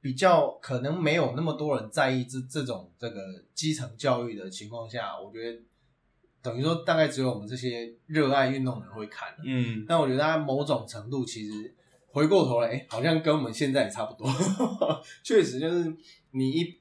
[0.00, 5.60] 比较可能没有那么多人在意这这种这个基层教育的情况下，我觉得
[6.42, 9.28] 等于说大概只有我们这些热爱运动的人会看。
[9.44, 11.74] 嗯，但我觉得它某种程度其实
[12.08, 14.30] 回过头来，哎，好像跟我们现在也差不多。
[15.22, 15.92] 确实就是
[16.30, 16.78] 你一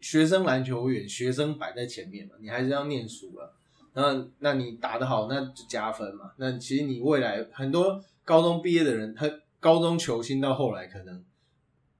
[0.00, 3.54] 学生篮球员，学生摆在前面嘛，你还是要念书了。
[3.94, 6.32] 那那你打得好，那就加分嘛。
[6.36, 11.24] 那其实你未来很多高中毕业的人，他高中球星到后来可能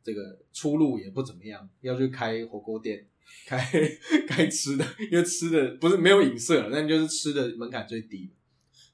[0.04, 3.04] 这个出路也不怎么样，要去开火锅店，
[3.46, 3.58] 开
[4.28, 8.30] 开吃的，因为吃的不是没有影射，但就是吃的门槛最低，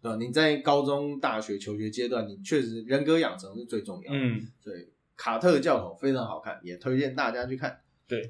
[0.03, 0.17] 对吧？
[0.17, 4.19] 你在高中、大学求学阶段，你确实人格养成是最重要的。
[4.19, 7.81] 嗯，对，卡特教头非常好看，也推荐大家去看。
[8.07, 8.23] 对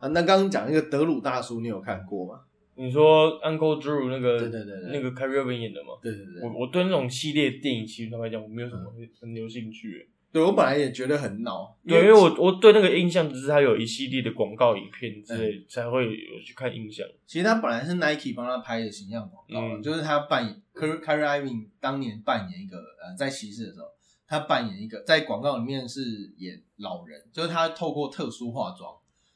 [0.00, 2.40] 啊，那刚刚讲那个德鲁大叔，你有看过吗？
[2.76, 5.90] 你说 Uncle Drew 那个，对对对对那个 Kyrie Irving 演的吗？
[6.02, 10.08] 对对对，我我对那种系列电影，其实坦白讲，我没有什么很有兴趣。
[10.32, 17.06] 对我本来也觉得很恼，对，因为我我对那个印象只是他有一系列的广告影片之类，才会有去看印象。
[17.26, 23.86] 其实他本来是 Nike 帮他拍的形象广告，就是他扮演 Kyrie Irving 当年扮演一个呃，在骑士的时候，
[24.26, 28.94] 他扮演一个在广告里面是演老人，就是他透过特殊化妆，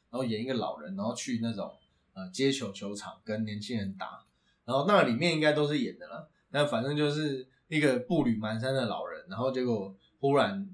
[0.09, 1.71] 然后演一个老人，然后去那种。
[2.17, 4.23] 呃，接球球场跟年轻人打，
[4.63, 6.25] 然后那里面应该都是演的啦。
[6.51, 10.65] 那反正就是一个步履蹒跚的老人，然后结果忽然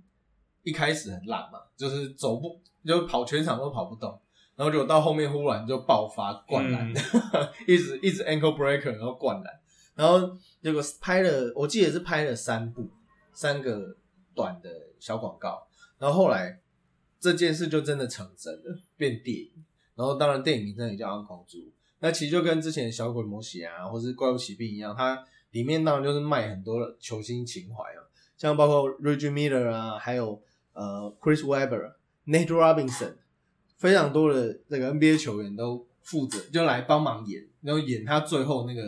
[0.63, 4.19] 一开始很烂嘛，就是走不就跑全场都跑不动，
[4.55, 6.91] 然后就到后面忽然就爆发灌篮，
[7.67, 9.59] 一直一直 ankle breaker，然后灌篮，
[9.95, 12.89] 然后结果拍了，我记得是拍了三部
[13.33, 13.95] 三个
[14.35, 14.69] 短的
[14.99, 16.59] 小广告，然后后来
[17.19, 19.51] 这件事就真的成真了，变电影。
[19.93, 21.57] 然后，当然，电影名称也叫《安狂猪》。
[21.99, 28.01] 那其实就跟之前《小鬼魔血》啊，或是《怪物骑兵》一样，它里面当然就是卖很多球星情怀啊，
[28.35, 30.41] 像包括 Reggie Miller 啊，还有
[30.73, 31.93] 呃 Chris Webber、
[32.25, 33.13] Nate Robinson，
[33.77, 38.81] 非常多的这个 NBA 球员都负责就来帮忙演，然后演他最后那个，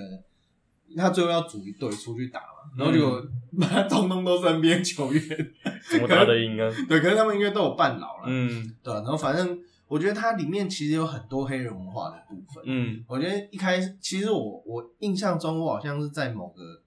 [0.96, 3.22] 他最后要组一队出去打嘛，然后结果
[3.62, 5.54] 他通通都是 NBA 球员，
[5.90, 6.70] 怎么打得赢啊？
[6.88, 9.60] 对，可是他们应该都有半老了，嗯，对，然后反正。
[9.86, 12.64] 我觉得它里面其实有很多黑人文化的部分。
[12.66, 16.82] 嗯，我觉得一开始，其实我我印象中，我好像是在某个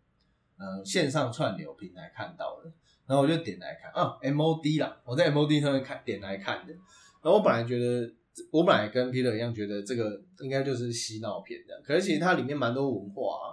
[0.58, 2.72] 呃线上串流平台看到的，
[3.06, 6.72] 然后我就点来看啊，MOD 啦，我在 MOD 上面看点来看的。
[6.72, 8.12] 然后我本来觉得，
[8.50, 13.46] 我本来跟 Peter 一样，觉得这个应该就是嬉闹片的，可是其实它里面蛮多文化，啊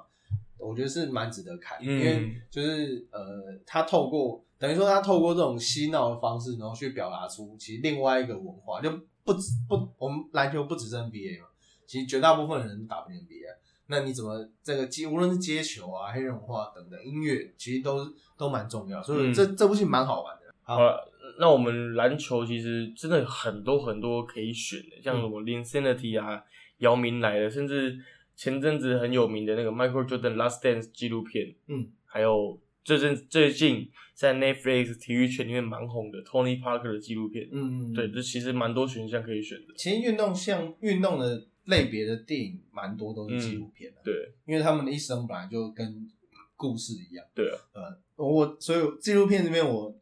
[0.58, 8.90] 我觉得是蛮值得看，因为就是呃，他透过等于说他透过这种嬉闹的方式，然后去表达出其实另外一个文化就。
[9.26, 11.48] 不止不，我们篮球不只是 NBA 嘛，
[11.88, 13.46] 其实绝大部分人都打不 NBA。
[13.88, 18.06] 那你怎么这个接，无论是接球啊、黑人文化等等音乐，其实都
[18.44, 19.02] 都蛮重要。
[19.02, 20.54] 所以这这部戏蛮好玩的。
[20.64, 26.44] 好了，那我们篮球其实真的很多很多可以选的，像什么 Linsanity 啊、
[26.80, 27.98] 姚明来了，甚至
[28.36, 32.60] 前阵子很有名的那个 Michael Jordan Last Dance 纪录片，嗯，还有。
[32.86, 39.74] 最近最近在 Netflix 体育圈里面蛮红的 Tony Parker 的纪录片，嗯，对，这其实蛮多选项可以选的。
[39.78, 44.14] 其实运动像运动的类别的电影，蛮多都是纪录片的，对，
[44.46, 46.12] 因为他们的一生本来就跟
[46.58, 47.98] 故事一样，对啊，呃，
[48.32, 49.96] 我所以纪录片这边我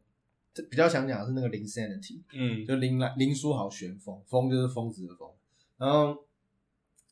[0.70, 5.30] 比较想讲的是那个林 Sanity，嗯，就林来林书豪旋风，风就是疯子的疯，
[5.78, 6.24] 然后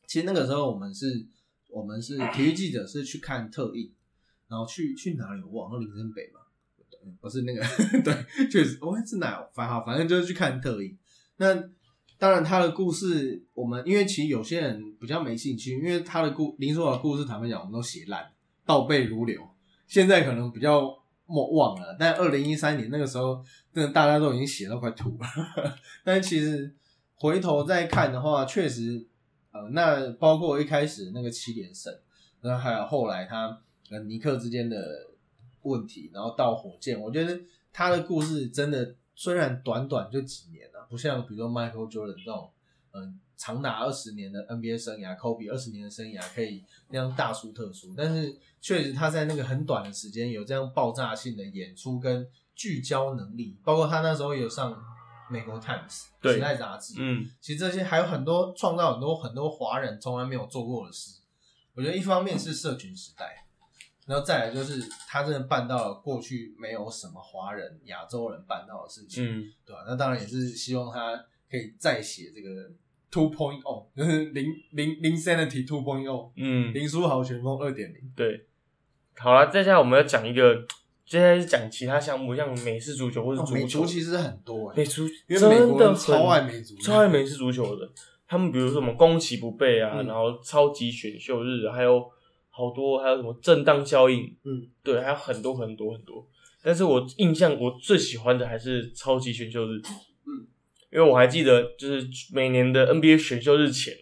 [0.05, 1.25] 其实那个时候我们是，
[1.69, 3.91] 我们是体育记者，是去看特映。
[4.47, 5.41] 然后去去哪里？
[5.43, 6.41] 我忘了林森北嘛，
[7.21, 7.61] 不是那个，
[8.03, 9.41] 对，确实，我是哪？
[9.53, 10.97] 反好，反正就是去看特映。
[11.37, 11.55] 那
[12.19, 18.29] 当然，他的故事我们因为其实有些人比较没兴趣，因为他的故林书豪的故事，坦白讲，我们都写烂，
[18.65, 19.41] 倒背如流。
[19.87, 21.00] 现在可能比较
[21.31, 25.27] 忘忘了，但二零一三年那个时候，真的大家都已经写到快吐了。
[26.03, 26.75] 但其实
[27.15, 29.07] 回头再看的话，确实，
[29.51, 31.93] 呃，那包括一开始那个七连胜，
[32.41, 33.61] 然后还有后来他。
[33.89, 34.77] 跟尼克之间的
[35.63, 37.37] 问题，然后到火箭，我觉得
[37.73, 42.49] 他的故事真的虽然短短就几年了，不像比如说 Michael Jordan 这种，
[42.93, 54.79] 嗯，长达二十年的 NBA 生涯，Kobe 二十年的生涯可以那样大书特书，但是确实他在那个很短的时间有这样爆炸性的演出跟聚焦能力，包括他那时候有上
[55.29, 61.19] 美国 Times 时代杂志，嗯，其实这些还有很多创造很多很多华人从来没有做过的事，
[61.73, 63.45] 我觉得一方面是社群时代。
[64.07, 69.83] 然后再来就是，他真的办到了过去没有什么华人、亚洲人办到的事情，嗯，对吧？
[69.87, 71.15] 那当然也是希望他
[71.49, 72.69] 可以再写这个
[73.11, 78.11] two point o 就是零零零 sanity two point o 嗯，林书豪旋风二点零。
[78.15, 78.47] 对，
[79.17, 80.55] 好了，接下来我们要讲一个，
[81.05, 83.79] 接下来是讲其他项目，像美式足球或者哦美足球。
[83.81, 87.89] 足其实很多哎，美足因为美真的国人超爱美足，超爱美式足球的。
[88.27, 90.07] 他们比如说什么攻其不备啊，嗯。
[90.07, 92.01] 然后超级选秀日，还有
[92.49, 96.25] 好多还有什么震荡效应，嗯，对，还有很多很多很多。
[96.63, 99.81] 但是我印象我最喜欢的还是超级选秀日，
[100.25, 100.47] 嗯，
[100.93, 103.93] 因为我还记得就是每年的 NBA 选秀日前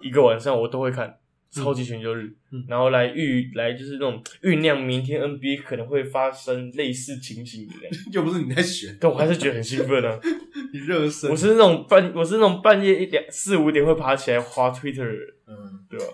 [0.00, 1.18] 一个晚上我都会看
[1.62, 10.18] 超级选秀日，嗯然后来预来就是那种酝酿明天 NBA 可能会发生类似情形的那样，又不是你在选，但我还是觉得很兴奋啊。
[10.72, 15.80] 你热身，我是那种半我是那种半夜一点四五点会爬起来滑 Twitter 的人，嗯。
[15.88, 16.06] 对吧？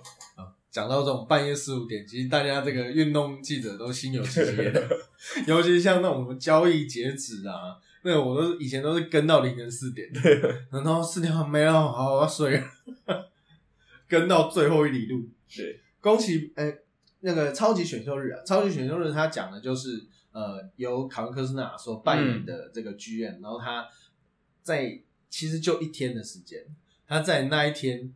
[0.70, 4.72] 讲到这种半夜四五点，其实大家这个运动记者都心有戚戚焉，
[5.48, 10.09] 尤其像那种什么交易截止啊，那个我都以前都是跟到凌晨四点，
[10.70, 12.64] 然后四点半没了，好我要睡了，
[14.11, 15.27] 跟到最后一里路。
[15.57, 16.70] 对，宫崎呃
[17.20, 23.87] 那个超级选秀日啊，超级选秀日他讲的就是呃由卡文科斯纳所扮演的这个剧院、然后他
[24.62, 26.61] 在其实就一天的时间，
[27.07, 28.12] 他在那一天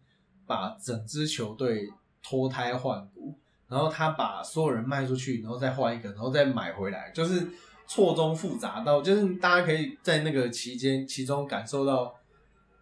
[0.47, 1.89] 把整支球队
[2.23, 7.47] 脱胎换骨，然后他把所有人卖出去，然后再换一个，然后再买回来，就是
[7.87, 12.15] 错综复杂到，就是大家可以在那个期间其中感受到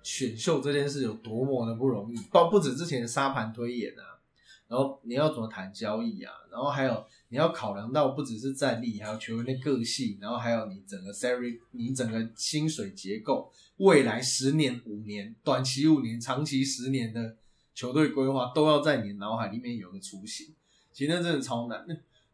[0.03, 4.19] 选秀这件事有多么的不容易，包不止之前的沙盘推演啊，
[4.69, 17.37] 然后你要怎么谈交易啊，然后还有你要考量到不只是战力，还有球员的个性，然后还有你整个 salary，你整个薪水结构，未来十年、五年、短期五年、长期十年的
[17.75, 20.55] 球队规划都要在你脑海里面有个雏形。
[20.93, 21.87] 其实那真的超难。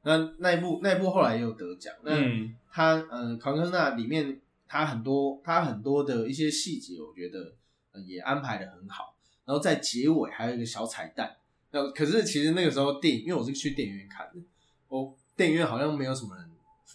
[0.02, 1.92] 那那一部那一部后来也有得奖。
[2.02, 7.54] 那嗯，他呃，考克纳里面他很多他很多的一些细节，我觉得、
[7.92, 9.16] 呃、也安排的很好。
[9.44, 11.34] 然后在结尾还有一个小彩蛋。
[11.70, 14.40] 那可是其实那个时候电影，因为我是去电影院看的，
[14.88, 16.50] 我电影院好像没有什么人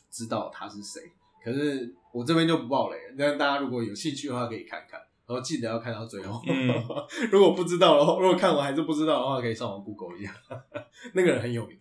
[0.10, 1.12] 知道他是谁。
[1.44, 6.42] 可是我这边就不爆雷了，那大家如果有兴趣的话可以看看，然后记得要看到最后。
[6.48, 6.74] 嗯
[7.32, 10.34] 如果不知道的话，如果看完还是不知道的话，可以上网 Google 一下。
[11.14, 11.78] 那个人很有名，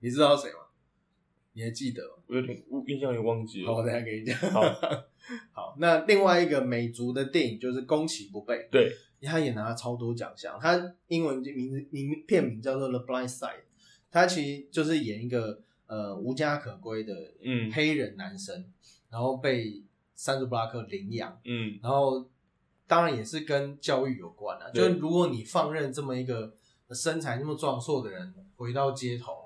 [0.00, 0.58] 你知道谁吗？
[1.58, 2.00] 你还记得？
[2.28, 3.90] 我有点我印象有点忘记了好，我了。
[3.90, 4.38] 等下给你讲。
[4.52, 4.62] 好，
[5.50, 8.92] 好，那另外一个美族的电影就是《攻其不备》，对，
[9.22, 10.56] 他也拿了超多奖项。
[10.60, 13.48] 他英文名字名片名叫做《The Blind Side》，
[14.08, 18.64] 他其实就是演一个呃无家可归的嗯黑人男生，
[19.10, 19.82] 然后被
[20.14, 22.24] 山竹布拉克领养，嗯然后
[22.86, 24.70] 当然也是跟教育有关啊。
[24.70, 26.54] 就是如果你放任这么一个
[26.92, 29.37] 身材那么壮硕的人回到街头，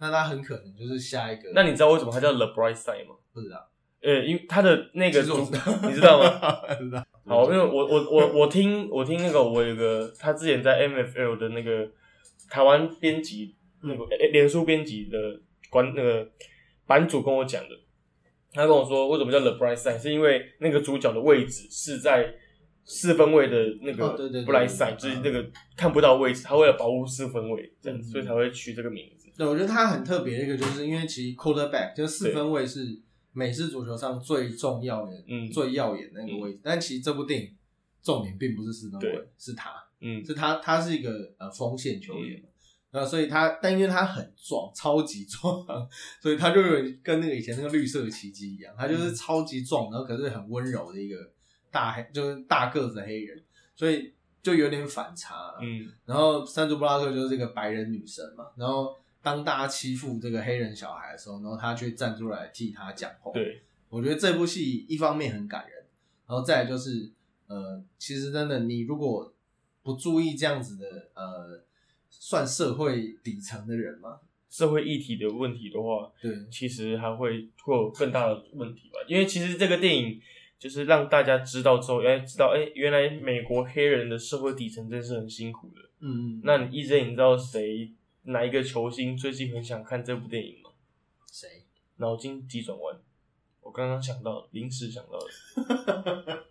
[0.00, 1.50] 那他很可能就是下一个。
[1.54, 3.14] 那你知道为什么他叫 The Bright Side 吗？
[3.32, 3.68] 不知道？
[4.00, 6.40] 呃，因为他的那个你知道吗？
[6.78, 7.04] 知道。
[7.26, 11.88] 好，因为我我我我听我听那个我有个他之前在 MFL 的那个
[12.48, 15.18] 台湾编辑那个诶脸书编辑的
[15.68, 16.26] 关那个
[16.86, 17.74] 版主跟我讲的，
[18.52, 22.32] 他跟我说为什么叫 The Bright Side，是因为那个主角的位置是在
[22.84, 29.17] 四分位的那个哦对对对 Bright 对 Side，对就是那个看不到位置，他为了保护四分位这样所以才会取这个名字。
[29.38, 33.00] 对，我觉得他很特别的一个，就是因为其实 quarterback 就是四分位是
[33.32, 36.60] 美式足球上最重要的、嗯最耀眼的那个位置。
[36.62, 37.56] 但其实这部电影
[38.02, 39.70] 重点并不是四分位，是他，
[40.00, 42.42] 嗯是他，他是一个呃锋线球员。
[42.90, 45.62] 那、所以他，但因为他很壮，超级壮，
[46.22, 51.16] 所以他就有点跟那个以前那个绿色奇迹一样，他就是超级壮，然后可是很温柔的一个
[51.70, 53.44] 大黑，就是大个子的黑人，
[53.76, 55.54] 所以就有点反差。
[55.60, 65.84] 嗯然后山竹布拉克就是这个白人女神嘛，然后当大家欺负这个黑人小孩的时候，然后他却站出来替他讲话。，对，我觉得这部戏一方面很感人，
[66.26, 67.10] 然后再来就是
[67.46, 69.32] 呃，其实真的你如果
[69.82, 71.64] 不注意这样子的呃，
[72.10, 78.98] 算社会底层的人嘛，社会议题的问题的话，对，其实还会会有更大的问题吧。
[79.08, 80.20] 因为其实这个电影
[80.58, 85.82] 就是让大家知道之后，原来知道，哎、原来美国黑人的社会底层真是很辛苦的。
[86.00, 87.90] 嗯嗯，那你一直你知道谁
[88.28, 90.70] 哪一个球星最近很想看这部电影吗？
[91.32, 91.48] 谁？
[91.96, 92.94] 脑筋急转弯，
[93.62, 96.44] 我刚刚想到，临时想到的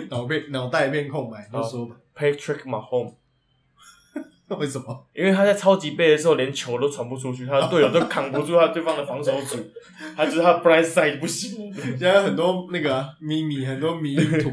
[0.10, 3.14] 脑变脑袋变空白，你说吧，Patrick Mahomes，
[4.56, 5.06] 为什么？
[5.12, 9.58] 因为他在超级杯的时候连球都传不出去，他的队友都扛不住他对方的防守组，
[10.16, 11.74] 他就是他 blind side 不行。
[11.74, 14.52] 现在很多那个啊咪咪，很多迷因图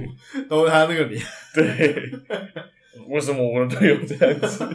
[0.49, 1.23] 都是他那个脸。
[1.53, 2.11] 对，
[3.07, 4.67] 为什么我的队友这样子？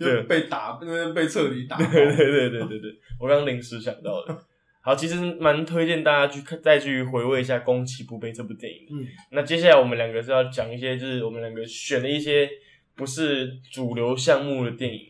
[0.00, 1.76] 对就被打，那被彻底打。
[1.76, 4.36] 对对对对对对，我刚刚临时想到的。
[4.82, 8.86] 好，其实蛮推荐大家去看，再去回味一下《攻其不备》这部电影。
[8.90, 12.48] 嗯，那接下来我们两个是要讲一些，就是我们两个选了一些
[12.96, 15.00] 不是主流项目的电影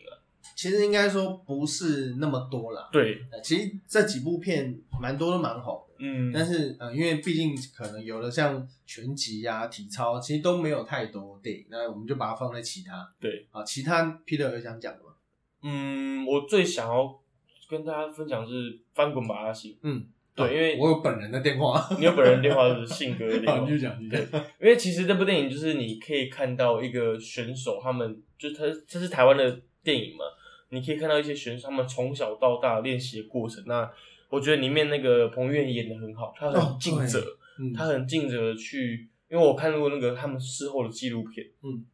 [0.61, 2.87] 其实应该说不是那么多啦。
[2.91, 13.63] 对，呃其实这几部片蛮多都蛮好的，嗯，但是呃，因为毕竟可能有的像拳击啊、体操，其实都没有太多电影，那我们就把它放在其他对，啊。
[13.63, 15.15] 其他 Peter 有想讲的吗？
[15.63, 17.19] 嗯，我最想要
[17.67, 18.53] 跟大家分享是
[18.93, 19.71] 《翻滚吧，阿信》。
[19.81, 20.05] 嗯，
[20.35, 23.99] 对，因为我有本人的电话，你有本人电话是信哥的电话 好，你，就讲。
[24.61, 30.25] 因为其实这部电影就是你可以看到一个选手，他们就是他这是台湾的电影嘛，
[30.71, 33.63] 你可以看到一些选手他们从小到大练习的过程。
[33.67, 33.91] 那
[34.29, 41.85] 我觉得里面那个彭于晏演的很好，他哦很尽责，嗯，他很尽责的去，因为我看过那个他们事后的纪录片，嗯，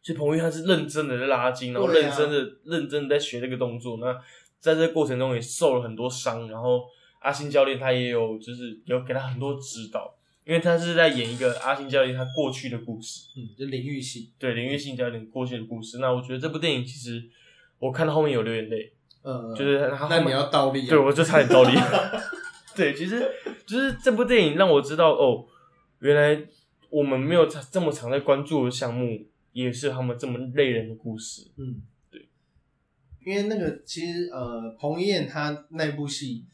[0.00, 3.98] 所以彭于晏他是认真的在拉筋，然后认真的、认真的在学这个动作。
[3.98, 4.12] 那
[4.60, 6.84] 在这个过程中也受了很多伤，然后
[7.22, 10.14] 阿信教练他也有就是有给他很多指导，
[10.44, 15.98] 因为他是在演一个阿信教练他过去的故事，嗯，就林玉信，对林玉信教练过去的故事。
[15.98, 17.28] 那我觉得这部电影其实
[17.80, 21.70] 我看到后面有流眼泪，呃，就是他后面那你要倒立啊，对，我就差点倒立。
[22.76, 23.20] 对，其实
[23.66, 25.44] 就是这部电影让我知道，哦，
[25.98, 26.46] 原来
[26.88, 31.50] 我们没有这么常在关注的项目，也是他们这么累人的故事。
[31.56, 32.28] 嗯，对，
[33.24, 36.44] 因为那个其实呃，彭于晏他那部戏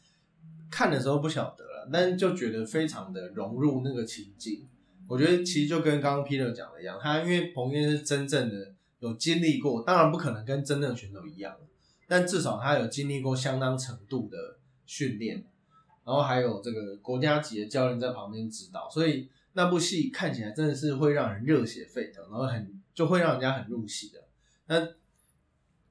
[0.71, 4.67] 看的时候不晓得了，但是就觉得非常的融入那个情境。
[5.07, 11.55] 我觉得其实就跟刚刚 Peter 讲的一样，他因为彭于晏是真正的有经历过，当然不可能跟真正的选手一样，
[12.07, 15.43] 但至少他有经历过相当程度的训练，
[16.05, 24.23] 然后还有这个国家级的教练在旁边指导，所以那部戏看起来真的是会让人热血沸腾，然后很就会让人家很入戏的。
[24.67, 24.87] 那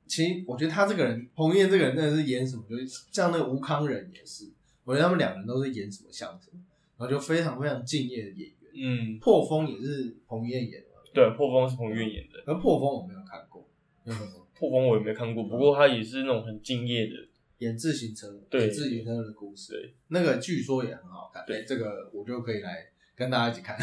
[0.07, 4.49] 其实我觉得他这个人，彭于晏这个人真的是演什么，就是像那个吴康仁也是，
[4.85, 6.61] 我觉得他们两个人都是演什么像什么，
[6.97, 8.57] 然后就非常非常敬业的演员。
[8.79, 10.85] 嗯，破风也是彭于晏演
[11.17, 13.67] 对，破风是彭于晏演的，而破风我没有看过，
[14.05, 14.15] 嗯，
[14.55, 17.13] 破风我也没看过，不过他也是那种很敬业的。
[17.61, 23.79] 演自行车，对演自行车的故事，对，那个据说也很好看，对哎这个我就可以来跟大家一起看。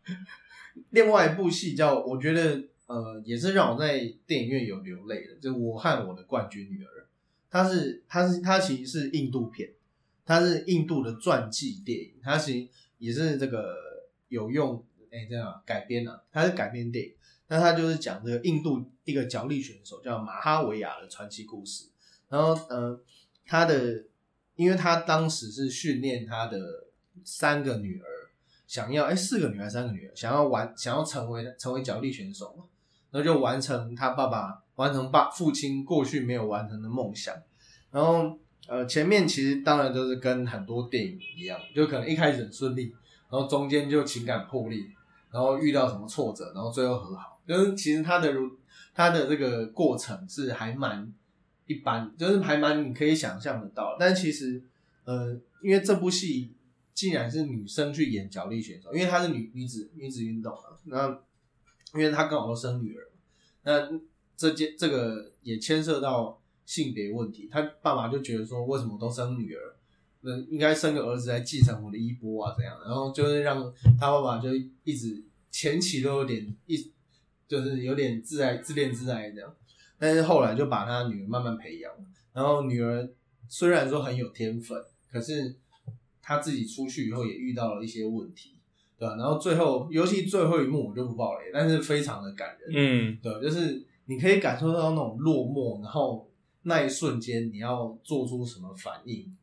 [0.92, 6.88] 另外一部戏叫，我觉得呃也是让我在电影院有流泪的，就是《我和我的冠军女儿》，
[7.50, 9.70] 它是它是它其实是印度片，
[10.26, 12.68] 它是印度的传记电影，它其实
[12.98, 13.74] 也是这个
[14.28, 17.12] 有用哎这样改编啊，它是改编电影，
[17.48, 21.86] 那它就是讲这个印度一个脚力选手叫马哈维亚的传奇故事。
[22.28, 23.00] 然后呃，
[23.46, 24.04] 他的，
[24.54, 26.58] 因为他当时是训练他的
[27.24, 28.06] 三个女儿，
[28.66, 32.64] 想要哎四个女儿三个女儿，想要完想要成为成为脚力选手嘛，
[33.10, 37.34] 然后就完成他爸爸完成爸父亲过去没有完成的梦想。
[37.90, 42.94] 然后呃前面其实当然都是跟很多电影一样，就可能一开始很顺利，
[43.30, 44.82] 然后中间就情感破裂，
[45.30, 47.40] 然后遇到什么挫折，然后最后和好。
[47.46, 48.50] 就是其实他的如
[48.94, 51.12] 他的这个过程是还蛮。
[51.70, 54.62] 一般就是还蛮你可以想象得到，但其实
[55.04, 56.54] 呃，因为这部戏
[56.94, 61.08] 竟然是女生去演角力选手，因为她是女女子女子运动啊，那
[61.92, 63.04] 因为她刚好都生女儿，
[63.64, 64.00] 那
[64.34, 69.76] 这件这个也牵涉到性别问题，她爸爸就觉得说为什么都生女儿，
[70.50, 74.50] 应该生个儿子来继承我的衣钵啊，这样，然后就是让他爸爸就
[74.84, 76.76] 一直前期都有点一
[77.46, 79.54] 就是有点自爱自恋自爱这样。
[79.98, 81.92] 但是后来就把他女儿慢慢培养，
[82.32, 83.08] 然后女儿
[83.48, 85.56] 虽然说很有天分，可是
[86.22, 88.54] 他自己出去以后也遇到了一些问题，
[88.96, 96.30] 对吧、然后最后，尤其最后一幕我就不爆雷，但是非常的感人，嗯，对，就是你可以感受到那种落寞，然后
[96.62, 99.36] 那一瞬间你要做出什么反应，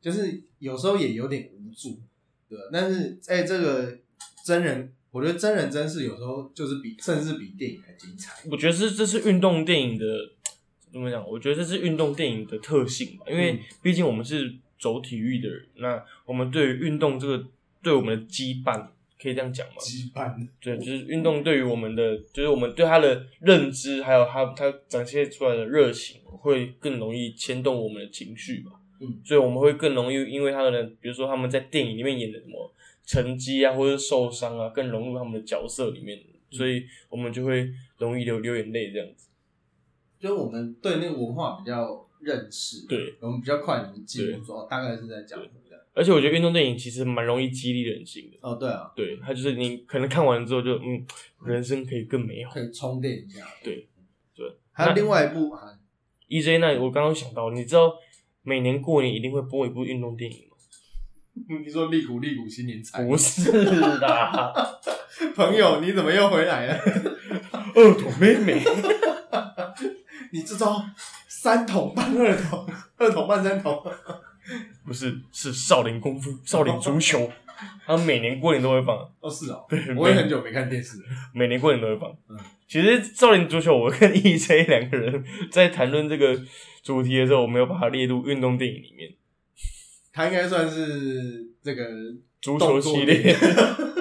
[0.00, 2.00] 就是有时候也有点无助，
[2.48, 3.98] 对，但是在这个
[4.44, 4.92] 真人。
[5.10, 8.46] 我觉得真人真事有时候就是比甚至比电影还精彩。
[8.50, 10.04] 我觉得是这是运动电影的
[10.92, 11.26] 怎么讲？
[11.26, 17.42] 我觉得这是运动电影的特性吧，因为嗯毕竟我们是走体育的人，那我们对于运动这个
[17.82, 18.86] 对我们的羁绊，
[19.20, 19.76] 可以这样讲吗？
[19.80, 28.72] 羁绊， 对，就是运动对于我们的，就是我们对它的认知，还有它它展现出来的热情，会更容易牵动我们的情绪吧。
[29.00, 32.72] 嗯，所以我们会更容易因为他们的，比如说他们在电影里面演的什么
[33.04, 36.18] 成绩啊，或者受伤啊，更融入他们的角色里面，
[36.50, 39.28] 所以我们就会容易流流眼泪这样子。
[40.18, 45.78] 就是我们对那个文化比较认识，对，我们比较快能记对住说哦，大概是在讲什么的。
[45.94, 48.38] 而且我觉得运动电影其实蛮容易激励人心的。
[48.40, 51.04] 哦，对啊，对，它就是你可能看完之后就嗯，
[51.44, 52.52] 人生可以更美好。
[52.52, 53.44] 可以充电一下。
[53.64, 53.88] 对，
[54.34, 54.46] 对。
[54.70, 55.76] 还有另外一部啊
[56.28, 57.92] ，EJ 那我刚刚想到，你知道
[58.42, 60.54] 每年过年一定会播一部运动电影吗？
[61.64, 63.52] 你说利古利古新年财，不是
[63.98, 64.52] 啦，
[65.36, 66.80] 朋友，你怎么又回来了？
[67.74, 68.62] 二筒妹妹。
[70.32, 70.84] 你这招
[71.26, 72.66] 三桶半二桶，
[72.96, 73.82] 二桶半三桶，
[74.84, 77.30] 不是是少林功夫、 少林足球，
[77.86, 78.96] 他们每年过年都会放。
[79.20, 81.04] 哦是哦，对，我也很久没看电视了。
[81.32, 82.10] 每年过年都会放。
[82.28, 82.36] 嗯
[82.68, 86.38] 其实少林足球，我跟 EJ 两个人在谈论这个
[86.88, 89.12] 主题的时候，我没有把它列入运动电影里面。
[90.10, 91.84] 它应该算是这个
[92.40, 93.30] 足球系列，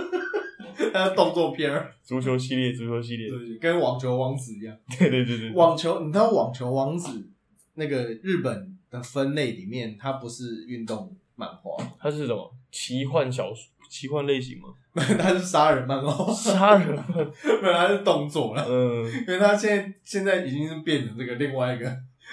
[0.94, 4.74] 它的动作片儿，足球系列，足球系列，对，跟网球王子一样。
[4.98, 7.30] 对对对对，网球，你知道网球王子
[7.74, 12.56] 那个日本的分类里面，它不是运动漫画，它是什么？
[12.72, 14.70] 奇幻小说、奇幻类型吗？
[15.20, 17.18] 它是杀人漫画，杀人犯，
[17.62, 18.66] 没有，它是动作了。
[18.66, 19.04] 嗯。
[19.28, 21.86] 因为它现在现在已经是变成这个另外一个，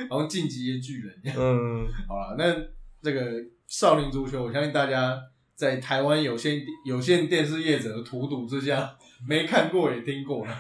[0.09, 1.37] 好像晋级的巨人一样。
[1.39, 2.55] 嗯， 好了，那
[3.03, 5.21] 这个少林足球，我相信大家
[5.55, 8.97] 在台湾有线有线电视业者的荼毒之下，
[9.29, 10.57] 没看过也听过了。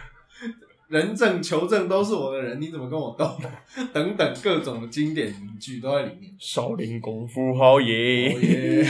[0.88, 3.36] 人证求证都是我的人，你怎么跟我斗？
[3.92, 6.32] 等等各种的经典名句都在里面。
[6.38, 8.84] 少林功夫好耶，哦耶！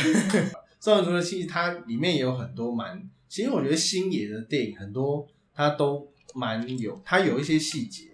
[0.80, 8.08] 少林足球其实它里面也有很多蛮，其实我觉得星爷的电影很多它都蛮有，它有一些细节，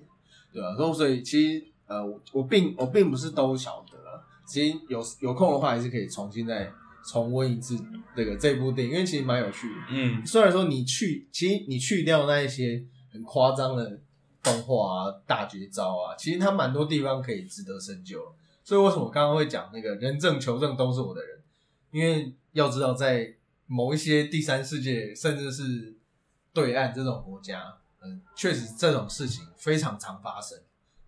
[0.52, 6.72] 对吧、然后所以其实呃，我我并我并不是都晓得，其实有有空的话还是可以重新再
[7.04, 7.76] 重温一次
[8.14, 9.74] 这个这部电影，因为其实蛮有趣的。
[9.90, 12.80] 嗯虽然说你去，其实你去掉那一些
[13.12, 13.98] 很夸张的
[14.40, 18.32] 动画啊、大绝招啊，其实它蛮多地方可以值得深究。
[18.62, 21.40] 所以为什么我刚刚会讲那个人证求证都是我的人？
[21.90, 23.34] 因为要知道，在
[23.66, 25.92] 某一些第三世界，甚至是
[26.52, 30.56] 对岸这种国家，嗯、确实这种事情非常常发生，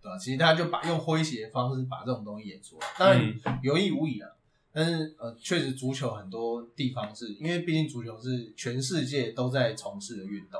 [0.03, 0.17] 对吧？
[0.17, 4.29] 其实他就把用诙谐的方式把这种东西演出来，当然嗯有意无意啊。
[4.75, 10.59] 但是呃，确实足球很多地方是因为毕竟足球是全世界都在从事的运动，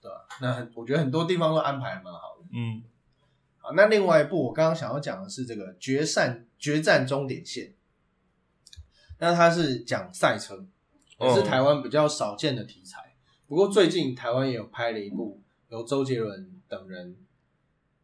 [0.00, 0.26] 对吧？
[0.40, 2.46] 那很我觉得很多地方都安排得蛮好的。
[2.52, 2.82] 嗯
[3.58, 7.66] 好，那另外一部我刚刚想要讲的是这个《决战决战终点线》，
[9.18, 10.64] 那它是讲赛车，
[11.18, 13.16] 也是哦台湾比较少见的题材。
[13.48, 17.16] 不过最近台湾也有拍了一部，由周杰伦等人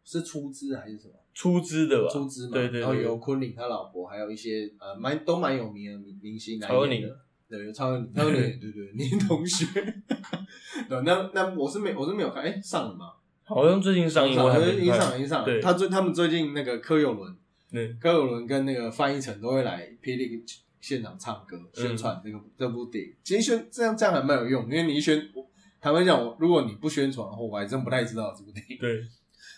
[0.05, 2.53] 是出资还是什么出资的吧，出资嘛？
[2.53, 7.17] 对对对然后由昆凌他老婆，还有一些呃蛮都蛮有名的明明星来演的。
[7.49, 9.67] 对，超有超有对对对，你同学。
[10.89, 13.13] 对，那那我是没我是没有看，哎、上了吗？
[13.43, 15.45] 好像最近上映，我还没看已经上了，已经上了。
[15.45, 17.37] 对他最他们最近那个柯有伦，
[17.71, 20.43] 对，柯有伦跟那个范逸臣都会来霹雳
[20.81, 23.15] 现场唱歌嗯宣传这个、这部电影。
[23.23, 25.47] 其实宣这样这样还蛮有用，因为你一宣，我
[25.81, 28.79] 坦白讲，我如果你不宣传的话，我还真不太知道这部电影。
[28.79, 29.03] 对，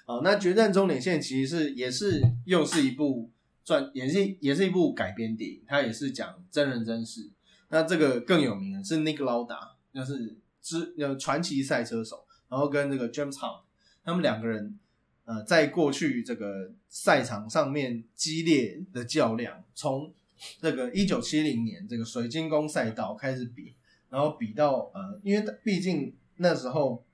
[0.08, 3.28] 好，那《决战终点线》其实是也是又是一部
[3.64, 7.28] 传，也是也是一部改编电影，它也是讲真人真事。
[7.70, 13.62] 那这个更有名的是 Nick Lauda，就是之呃传奇赛车手，然后跟这个 James Hunt，
[14.04, 14.78] 他们两个人
[15.24, 20.12] 呃在过去这个赛场上面激烈的较量，从
[20.60, 23.74] 这个一九七零年这个水晶宫赛道开始比，
[24.08, 27.04] 然后比到呃，因为毕竟那时候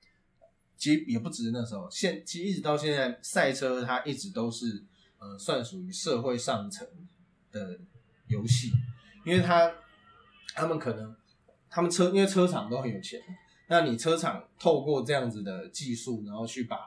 [0.83, 4.83] 其实也不止那时候，现其实一直到现在，赛车它一直都是
[5.17, 6.85] 呃算属于社会上层
[7.53, 7.79] 的
[8.27, 8.69] 游戏，
[9.25, 9.73] 因为它
[10.53, 11.15] 他们可能
[11.69, 13.17] 他们车因为车厂都很有钱，
[13.69, 16.77] 那你车厂透过这样子的技术，然后去把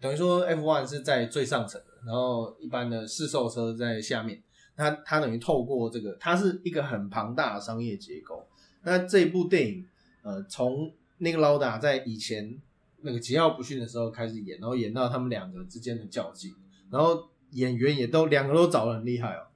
[0.00, 4.42] 等于说 F1 是在最上层的，然后一般的市售车在下面，
[4.76, 8.48] 那它等于透过这个，它是一个很庞大的商业结构。
[8.82, 9.86] 那这部电影，
[10.22, 12.58] 呃，从那个劳达在以前
[13.02, 16.52] 那个桀骜不驯的时候开始演，然后演到他们两个之间的较劲，
[16.90, 19.46] 然后演员也都两个都找的很厉害哦，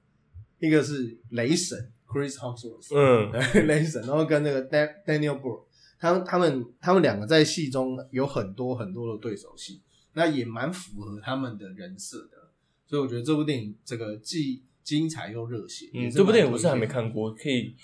[0.59, 3.31] 一个是雷神 Chris Hemsworth，嗯
[3.67, 5.67] 雷神，然后跟那个 Dan Daniel b r o
[5.99, 9.81] 他们他们他们两个在戏中有很多很多的对手戏，
[10.13, 12.49] 那也蛮符合他们的人设的，
[12.85, 15.89] 所以我觉得这部电影这个既精彩又热血。
[15.93, 16.85] 嗯，这部电影我是还没。
[16.85, 17.75] 看过，可以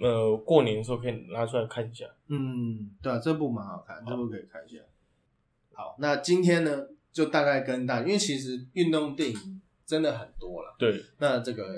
[0.00, 2.06] 呃过年的时候可以拿出来看一下。
[2.28, 4.78] 嗯，对啊，这部蛮好看，这部可以看一下。
[5.80, 11.74] 好，那今天呢，就大概跟大家，因为其实运动电影真的很多了，对，那这个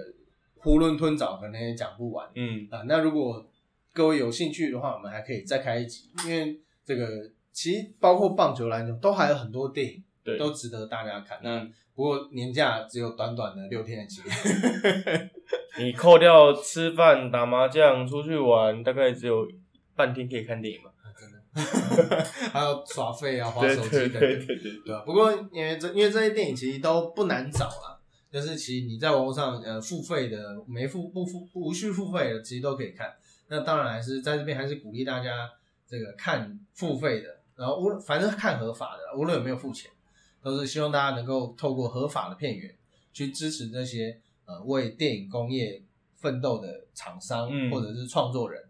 [0.61, 2.28] 囫囵吞枣可能也讲不完。
[2.34, 2.66] 嗯。
[2.68, 3.48] 啊，那如果
[3.92, 11.38] 各位有兴趣的话，我们还可以再开一集，因为这个其实包括棒球、篮球都还有很多电影对，都值得大家看。
[11.44, 14.00] 那嗯，不过年假只有短短的六天。
[14.00, 15.30] 的期间，
[15.78, 19.48] 你扣掉吃饭、打麻将、出去玩，大概只有
[19.94, 20.91] 半天可以看电影吧。
[22.50, 27.98] 还有耍废啊、划手机对等等，对对对，对吧、不过因为这因为这些电影其实都不难找啦，
[28.30, 33.12] 就是其实你在网络上呃付费的、没付不付无需付费的，其实都可以看。
[33.48, 35.50] 那当然还是在这边还是鼓励大家
[35.86, 39.90] 这个看付费的，然后无论反正看合法的，无论有没有付钱，
[40.42, 42.74] 都是希望大家能够透过合法的片源
[43.12, 45.82] 去支持这些呃为电影工业
[46.16, 48.64] 奋斗的厂商嗯或者是创作人。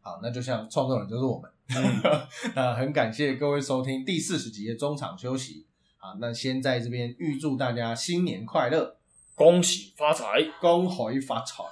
[0.00, 1.50] 好，那就像创作人就是我们。
[1.76, 2.02] 嗯
[2.54, 5.66] 那很感谢各位收听第四十集的中场休息。
[5.98, 8.96] 好，那先在这边预祝大家新年快乐，
[9.36, 10.42] 恭喜发财！
[10.60, 11.62] 恭喜发财。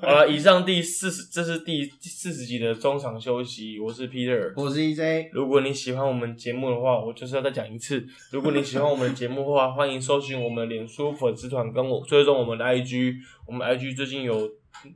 [0.00, 3.80] 好了，以上第四十，这是第四十集的中场休息。
[3.80, 4.52] 我是 Peter。
[4.56, 8.06] 我是 EJ，如果你喜欢我们节目的话，我就是要再讲一次。
[8.30, 13.16] 如果你喜欢我们的节目的话， 欢迎搜寻我们脸书粉丝团，跟我追踪我们的 IG。
[13.46, 14.48] 我们 IG 最近有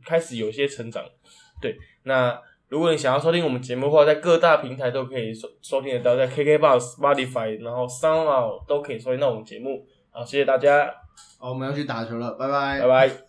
[0.04, 1.04] 开始有些成长。
[1.60, 9.86] 对，那如果你想要收听我们节目的话，在各大平台都可以收收听得到，在 KKBox、Spotify，然后 SoundCloud 都可以收听到我们节目。
[10.10, 10.92] 好，谢谢大家，
[11.38, 13.25] 好，我们要去打球了，拜拜拜拜。